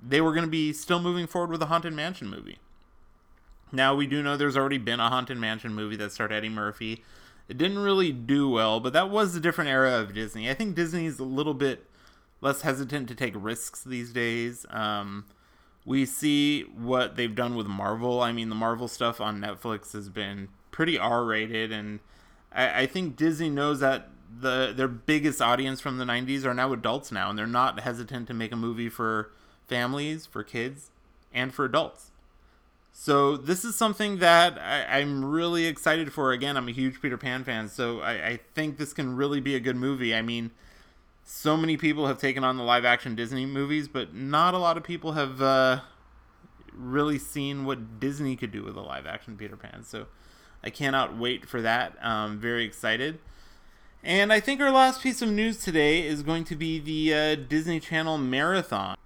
they 0.00 0.20
were 0.20 0.32
going 0.32 0.44
to 0.44 0.50
be 0.50 0.72
still 0.72 1.00
moving 1.00 1.26
forward 1.26 1.50
with 1.50 1.60
a 1.60 1.66
Haunted 1.66 1.92
Mansion 1.92 2.28
movie. 2.28 2.58
Now, 3.72 3.96
we 3.96 4.06
do 4.06 4.22
know 4.22 4.36
there's 4.36 4.56
already 4.56 4.78
been 4.78 5.00
a 5.00 5.08
Haunted 5.08 5.36
Mansion 5.36 5.74
movie 5.74 5.96
that 5.96 6.12
starred 6.12 6.30
Eddie 6.30 6.48
Murphy. 6.48 7.02
It 7.50 7.58
didn't 7.58 7.80
really 7.80 8.12
do 8.12 8.48
well, 8.48 8.78
but 8.78 8.92
that 8.92 9.10
was 9.10 9.34
a 9.34 9.40
different 9.40 9.70
era 9.70 9.98
of 9.98 10.14
Disney. 10.14 10.48
I 10.48 10.54
think 10.54 10.76
Disney's 10.76 11.18
a 11.18 11.24
little 11.24 11.52
bit 11.52 11.84
less 12.40 12.62
hesitant 12.62 13.08
to 13.08 13.16
take 13.16 13.34
risks 13.36 13.82
these 13.82 14.12
days. 14.12 14.64
Um, 14.70 15.24
we 15.84 16.06
see 16.06 16.62
what 16.62 17.16
they've 17.16 17.34
done 17.34 17.56
with 17.56 17.66
Marvel. 17.66 18.22
I 18.22 18.30
mean, 18.30 18.50
the 18.50 18.54
Marvel 18.54 18.86
stuff 18.86 19.20
on 19.20 19.40
Netflix 19.40 19.94
has 19.94 20.08
been 20.08 20.46
pretty 20.70 20.96
R-rated, 20.96 21.72
and 21.72 21.98
I, 22.52 22.82
I 22.82 22.86
think 22.86 23.16
Disney 23.16 23.50
knows 23.50 23.80
that 23.80 24.10
the 24.32 24.72
their 24.72 24.86
biggest 24.86 25.42
audience 25.42 25.80
from 25.80 25.98
the 25.98 26.04
'90s 26.04 26.44
are 26.44 26.54
now 26.54 26.72
adults 26.72 27.10
now, 27.10 27.30
and 27.30 27.36
they're 27.36 27.48
not 27.48 27.80
hesitant 27.80 28.28
to 28.28 28.34
make 28.34 28.52
a 28.52 28.56
movie 28.56 28.88
for 28.88 29.32
families, 29.66 30.24
for 30.24 30.44
kids, 30.44 30.92
and 31.34 31.52
for 31.52 31.64
adults. 31.64 32.09
So 32.92 33.36
this 33.36 33.64
is 33.64 33.76
something 33.76 34.18
that 34.18 34.58
I, 34.58 34.98
am 34.98 35.24
really 35.24 35.66
excited 35.66 36.12
for. 36.12 36.32
Again, 36.32 36.56
I'm 36.56 36.68
a 36.68 36.72
huge 36.72 37.00
Peter 37.00 37.16
Pan 37.16 37.44
fan, 37.44 37.68
so 37.68 38.00
I, 38.00 38.12
I, 38.26 38.40
think 38.54 38.76
this 38.76 38.92
can 38.92 39.16
really 39.16 39.40
be 39.40 39.54
a 39.54 39.60
good 39.60 39.76
movie. 39.76 40.14
I 40.14 40.22
mean, 40.22 40.50
so 41.24 41.56
many 41.56 41.76
people 41.76 42.08
have 42.08 42.18
taken 42.18 42.44
on 42.44 42.56
the 42.56 42.62
live 42.62 42.84
action 42.84 43.14
Disney 43.14 43.46
movies, 43.46 43.88
but 43.88 44.14
not 44.14 44.52
a 44.52 44.58
lot 44.58 44.76
of 44.76 44.82
people 44.82 45.12
have 45.12 45.40
uh, 45.40 45.80
really 46.74 47.18
seen 47.18 47.64
what 47.64 48.00
Disney 48.00 48.36
could 48.36 48.52
do 48.52 48.64
with 48.64 48.76
a 48.76 48.82
live 48.82 49.06
action 49.06 49.36
Peter 49.36 49.56
Pan. 49.56 49.84
So 49.84 50.06
I 50.62 50.70
cannot 50.70 51.16
wait 51.16 51.48
for 51.48 51.62
that. 51.62 51.96
I'm 52.02 52.38
very 52.38 52.64
excited. 52.64 53.18
And 54.02 54.32
I 54.32 54.40
think 54.40 54.60
our 54.60 54.70
last 54.70 55.02
piece 55.02 55.20
of 55.20 55.30
news 55.30 55.58
today 55.58 56.06
is 56.06 56.22
going 56.22 56.44
to 56.44 56.56
be 56.56 56.78
the 56.78 57.14
uh, 57.14 57.34
Disney 57.34 57.80
Channel 57.80 58.18
Marathon. 58.18 58.96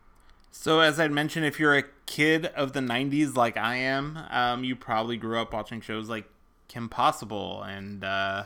So, 0.56 0.78
as 0.78 1.00
I'd 1.00 1.10
mentioned, 1.10 1.44
if 1.44 1.58
you're 1.58 1.76
a 1.76 1.82
kid 2.06 2.46
of 2.46 2.74
the 2.74 2.80
90s 2.80 3.34
like 3.34 3.56
I 3.56 3.74
am, 3.74 4.20
um, 4.30 4.62
you 4.62 4.76
probably 4.76 5.16
grew 5.16 5.40
up 5.40 5.52
watching 5.52 5.80
shows 5.80 6.08
like 6.08 6.26
Kim 6.68 6.88
Possible 6.88 7.64
and 7.64 8.04
uh, 8.04 8.44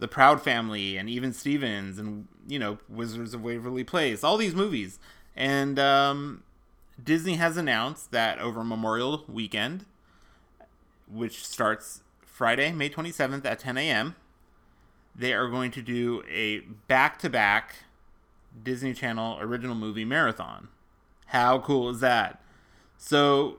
The 0.00 0.08
Proud 0.08 0.42
Family 0.42 0.96
and 0.96 1.08
Even 1.08 1.32
Stevens 1.32 1.96
and, 1.96 2.26
you 2.48 2.58
know, 2.58 2.78
Wizards 2.88 3.34
of 3.34 3.42
Waverly 3.42 3.84
Place, 3.84 4.24
all 4.24 4.36
these 4.36 4.54
movies. 4.56 4.98
And 5.36 5.78
um, 5.78 6.42
Disney 7.02 7.34
has 7.34 7.56
announced 7.56 8.10
that 8.10 8.40
over 8.40 8.64
Memorial 8.64 9.24
Weekend, 9.28 9.86
which 11.08 11.46
starts 11.46 12.02
Friday, 12.26 12.72
May 12.72 12.90
27th 12.90 13.44
at 13.44 13.60
10 13.60 13.78
a.m., 13.78 14.16
they 15.14 15.32
are 15.32 15.48
going 15.48 15.70
to 15.70 15.82
do 15.82 16.24
a 16.28 16.60
back 16.88 17.20
to 17.20 17.30
back 17.30 17.76
Disney 18.60 18.92
Channel 18.92 19.38
original 19.40 19.76
movie 19.76 20.04
marathon. 20.04 20.68
How 21.26 21.58
cool 21.60 21.90
is 21.90 22.00
that? 22.00 22.42
So 22.96 23.58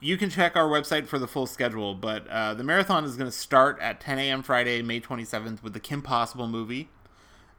you 0.00 0.16
can 0.16 0.28
check 0.28 0.56
our 0.56 0.68
website 0.68 1.06
for 1.06 1.18
the 1.18 1.26
full 1.26 1.46
schedule, 1.46 1.94
but 1.94 2.26
uh, 2.28 2.52
the 2.54 2.64
marathon 2.64 3.04
is 3.04 3.16
going 3.16 3.30
to 3.30 3.36
start 3.36 3.78
at 3.80 4.00
10 4.00 4.18
a.m. 4.18 4.42
Friday, 4.42 4.82
May 4.82 5.00
27th, 5.00 5.62
with 5.62 5.72
the 5.72 5.80
Kim 5.80 6.02
Possible 6.02 6.46
movie. 6.46 6.90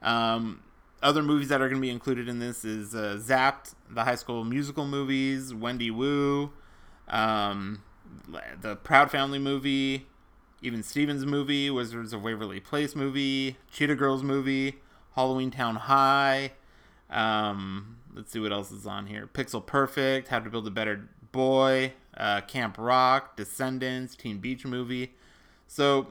Um, 0.00 0.62
other 1.02 1.22
movies 1.22 1.48
that 1.48 1.60
are 1.60 1.68
going 1.68 1.80
to 1.80 1.84
be 1.84 1.90
included 1.90 2.28
in 2.28 2.38
this 2.38 2.64
is 2.64 2.94
uh, 2.94 3.18
Zapped, 3.20 3.74
the 3.90 4.04
High 4.04 4.14
School 4.14 4.44
Musical 4.44 4.86
movies, 4.86 5.52
Wendy 5.52 5.90
Wu, 5.90 6.52
um, 7.08 7.82
the 8.60 8.76
Proud 8.76 9.10
Family 9.10 9.38
movie, 9.38 10.06
even 10.62 10.82
Stevens 10.82 11.26
movie, 11.26 11.68
Wizards 11.70 12.12
of 12.12 12.22
Waverly 12.22 12.60
Place 12.60 12.94
movie, 12.94 13.56
Cheetah 13.72 13.96
Girls 13.96 14.22
movie, 14.22 14.76
Halloweentown 15.16 15.76
High. 15.76 16.52
Um, 17.10 17.98
let's 18.16 18.32
see 18.32 18.40
what 18.40 18.50
else 18.50 18.72
is 18.72 18.86
on 18.86 19.06
here. 19.06 19.28
Pixel 19.32 19.64
Perfect, 19.64 20.28
How 20.28 20.38
to 20.40 20.50
Build 20.50 20.66
a 20.66 20.70
Better 20.70 21.08
Boy, 21.30 21.92
uh, 22.16 22.40
Camp 22.40 22.76
Rock, 22.78 23.36
Descendants, 23.36 24.16
Teen 24.16 24.38
Beach 24.38 24.64
Movie. 24.64 25.12
So 25.68 26.08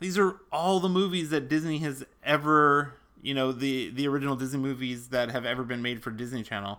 these 0.00 0.18
are 0.18 0.36
all 0.52 0.80
the 0.80 0.88
movies 0.88 1.30
that 1.30 1.48
Disney 1.48 1.78
has 1.78 2.04
ever, 2.22 2.94
you 3.22 3.32
know, 3.32 3.52
the 3.52 3.88
the 3.90 4.06
original 4.06 4.36
Disney 4.36 4.60
movies 4.60 5.08
that 5.08 5.30
have 5.30 5.46
ever 5.46 5.64
been 5.64 5.80
made 5.80 6.02
for 6.02 6.10
Disney 6.10 6.42
Channel, 6.42 6.78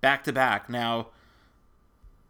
back 0.00 0.24
to 0.24 0.32
back. 0.32 0.70
Now, 0.70 1.08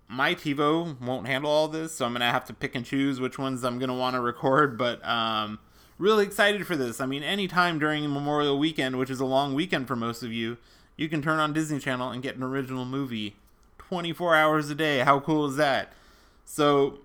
my 0.08 0.34
TiVo 0.34 1.00
won't 1.00 1.28
handle 1.28 1.50
all 1.50 1.68
this, 1.68 1.94
so 1.94 2.04
I'm 2.04 2.12
gonna 2.12 2.30
have 2.30 2.46
to 2.46 2.52
pick 2.52 2.74
and 2.74 2.84
choose 2.84 3.20
which 3.20 3.38
ones 3.38 3.62
I'm 3.62 3.78
gonna 3.78 3.96
want 3.96 4.16
to 4.16 4.20
record. 4.20 4.76
But 4.76 5.06
um, 5.06 5.60
really 5.98 6.24
excited 6.24 6.66
for 6.66 6.74
this. 6.74 7.00
I 7.00 7.06
mean, 7.06 7.22
anytime 7.22 7.78
during 7.78 8.10
Memorial 8.12 8.58
Weekend, 8.58 8.98
which 8.98 9.10
is 9.10 9.20
a 9.20 9.26
long 9.26 9.54
weekend 9.54 9.86
for 9.86 9.94
most 9.94 10.24
of 10.24 10.32
you, 10.32 10.56
you 11.00 11.08
can 11.08 11.22
turn 11.22 11.38
on 11.38 11.54
Disney 11.54 11.78
Channel 11.78 12.10
and 12.10 12.22
get 12.22 12.36
an 12.36 12.42
original 12.42 12.84
movie 12.84 13.34
24 13.78 14.36
hours 14.36 14.68
a 14.68 14.74
day. 14.74 14.98
How 14.98 15.18
cool 15.18 15.46
is 15.46 15.56
that? 15.56 15.94
So 16.44 16.98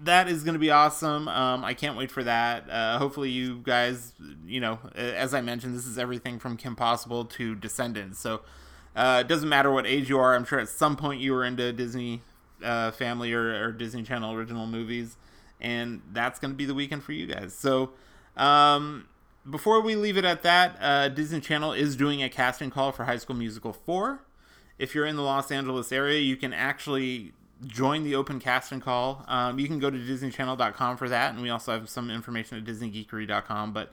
that 0.00 0.26
is 0.26 0.42
going 0.42 0.54
to 0.54 0.58
be 0.58 0.72
awesome. 0.72 1.28
Um, 1.28 1.64
I 1.64 1.72
can't 1.72 1.96
wait 1.96 2.10
for 2.10 2.24
that. 2.24 2.68
Uh, 2.68 2.98
hopefully, 2.98 3.30
you 3.30 3.60
guys, 3.62 4.14
you 4.44 4.58
know, 4.58 4.80
as 4.96 5.32
I 5.32 5.42
mentioned, 5.42 5.76
this 5.76 5.86
is 5.86 5.96
everything 5.96 6.40
from 6.40 6.56
Kim 6.56 6.74
Possible 6.74 7.24
to 7.26 7.54
Descendants. 7.54 8.18
So 8.18 8.40
uh, 8.96 9.22
it 9.24 9.28
doesn't 9.28 9.48
matter 9.48 9.70
what 9.70 9.86
age 9.86 10.08
you 10.08 10.18
are. 10.18 10.34
I'm 10.34 10.44
sure 10.44 10.58
at 10.58 10.68
some 10.68 10.96
point 10.96 11.20
you 11.20 11.32
were 11.32 11.44
into 11.44 11.72
Disney 11.72 12.22
uh, 12.64 12.90
Family 12.90 13.32
or, 13.32 13.64
or, 13.64 13.70
Disney 13.70 14.02
Channel 14.02 14.34
original 14.34 14.66
movies, 14.66 15.16
and 15.60 16.02
that's 16.12 16.40
going 16.40 16.50
to 16.50 16.56
be 16.56 16.64
the 16.64 16.74
weekend 16.74 17.04
for 17.04 17.12
you 17.12 17.28
guys. 17.28 17.54
So. 17.54 17.90
Um, 18.36 19.06
before 19.48 19.80
we 19.80 19.94
leave 19.94 20.16
it 20.16 20.24
at 20.24 20.42
that, 20.42 20.76
uh, 20.80 21.08
Disney 21.08 21.40
Channel 21.40 21.72
is 21.72 21.96
doing 21.96 22.22
a 22.22 22.28
casting 22.28 22.70
call 22.70 22.92
for 22.92 23.04
High 23.04 23.18
School 23.18 23.36
Musical 23.36 23.72
4 23.72 24.20
if 24.80 24.94
you're 24.94 25.04
in 25.04 25.14
the 25.14 25.22
Los 25.22 25.52
Angeles 25.52 25.92
area, 25.92 26.20
you 26.20 26.36
can 26.36 26.54
actually 26.54 27.32
join 27.66 28.02
the 28.02 28.14
open 28.14 28.40
casting 28.40 28.80
call. 28.80 29.26
Um, 29.28 29.58
you 29.58 29.68
can 29.68 29.78
go 29.78 29.90
to 29.90 29.96
DisneyChannel.com 29.98 30.96
for 30.96 31.08
that, 31.10 31.34
and 31.34 31.42
we 31.42 31.50
also 31.50 31.72
have 31.72 31.90
some 31.90 32.10
information 32.10 32.56
at 32.56 32.64
DisneyGeekery.com. 32.64 33.74
But 33.74 33.92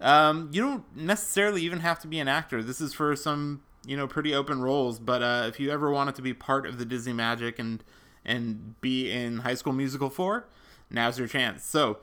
um, 0.00 0.48
you 0.50 0.62
don't 0.62 0.96
necessarily 0.96 1.60
even 1.62 1.80
have 1.80 2.00
to 2.00 2.08
be 2.08 2.18
an 2.18 2.28
actor. 2.28 2.62
This 2.62 2.80
is 2.80 2.94
for 2.94 3.14
some 3.14 3.62
you 3.86 3.94
know 3.94 4.06
pretty 4.08 4.34
open 4.34 4.62
roles. 4.62 4.98
But 4.98 5.22
uh, 5.22 5.44
if 5.48 5.60
you 5.60 5.70
ever 5.70 5.90
wanted 5.90 6.14
to 6.14 6.22
be 6.22 6.32
part 6.32 6.64
of 6.64 6.78
the 6.78 6.86
Disney 6.86 7.12
magic 7.12 7.58
and 7.58 7.84
and 8.24 8.80
be 8.80 9.10
in 9.10 9.40
High 9.40 9.54
School 9.54 9.74
Musical 9.74 10.08
4, 10.08 10.46
now's 10.88 11.18
your 11.18 11.28
chance. 11.28 11.62
So 11.66 11.98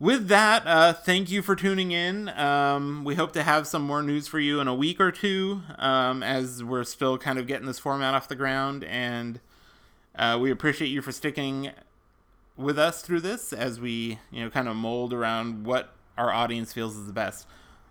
with 0.00 0.28
that, 0.28 0.66
uh, 0.66 0.94
thank 0.94 1.30
you 1.30 1.42
for 1.42 1.54
tuning 1.54 1.92
in. 1.92 2.30
Um, 2.30 3.04
we 3.04 3.16
hope 3.16 3.32
to 3.32 3.42
have 3.42 3.66
some 3.66 3.82
more 3.82 4.02
news 4.02 4.26
for 4.26 4.40
you 4.40 4.58
in 4.58 4.66
a 4.66 4.74
week 4.74 4.98
or 4.98 5.12
two 5.12 5.60
um, 5.78 6.22
as 6.22 6.64
we're 6.64 6.84
still 6.84 7.18
kind 7.18 7.38
of 7.38 7.46
getting 7.46 7.66
this 7.66 7.78
format 7.78 8.14
off 8.14 8.26
the 8.26 8.34
ground. 8.34 8.82
And 8.84 9.40
uh, 10.16 10.38
we 10.40 10.50
appreciate 10.50 10.88
you 10.88 11.02
for 11.02 11.12
sticking 11.12 11.70
with 12.56 12.78
us 12.78 13.02
through 13.02 13.20
this 13.20 13.52
as 13.52 13.78
we, 13.78 14.18
you 14.30 14.42
know, 14.42 14.48
kind 14.48 14.68
of 14.68 14.76
mold 14.76 15.12
around 15.12 15.66
what 15.66 15.92
our 16.16 16.32
audience 16.32 16.72
feels 16.72 16.96
is 16.96 17.06
the 17.06 17.12
best. 17.12 17.46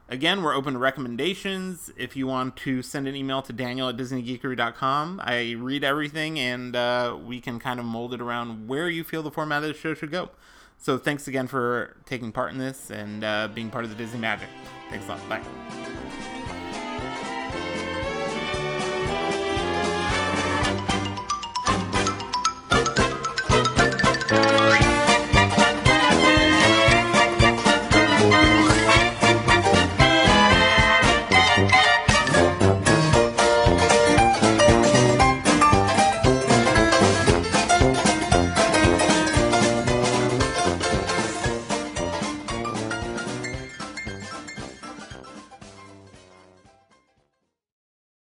Again, 0.09 0.41
we're 0.41 0.55
open 0.55 0.73
to 0.73 0.79
recommendations. 0.79 1.91
If 1.95 2.15
you 2.15 2.25
want 2.25 2.55
to 2.57 2.81
send 2.81 3.07
an 3.07 3.15
email 3.15 3.43
to 3.43 3.53
daniel 3.53 3.89
at 3.89 3.97
disneygeekery.com, 3.97 5.21
I 5.23 5.51
read 5.51 5.83
everything 5.83 6.39
and 6.39 6.75
uh, 6.75 7.15
we 7.23 7.39
can 7.39 7.59
kind 7.59 7.79
of 7.79 7.85
mold 7.85 8.15
it 8.15 8.21
around 8.21 8.67
where 8.67 8.89
you 8.89 9.03
feel 9.03 9.21
the 9.21 9.29
format 9.29 9.61
of 9.61 9.67
the 9.67 9.75
show 9.75 9.93
should 9.93 10.09
go. 10.09 10.31
So 10.79 10.97
thanks 10.97 11.27
again 11.27 11.47
for 11.47 11.97
taking 12.05 12.31
part 12.31 12.53
in 12.53 12.57
this 12.57 12.89
and 12.89 13.23
uh, 13.23 13.49
being 13.53 13.69
part 13.69 13.83
of 13.83 13.89
the 13.89 13.97
Disney 13.97 14.19
Magic. 14.19 14.47
Thanks 14.89 15.05
a 15.05 15.09
lot. 15.09 15.29
Bye. 15.29 15.88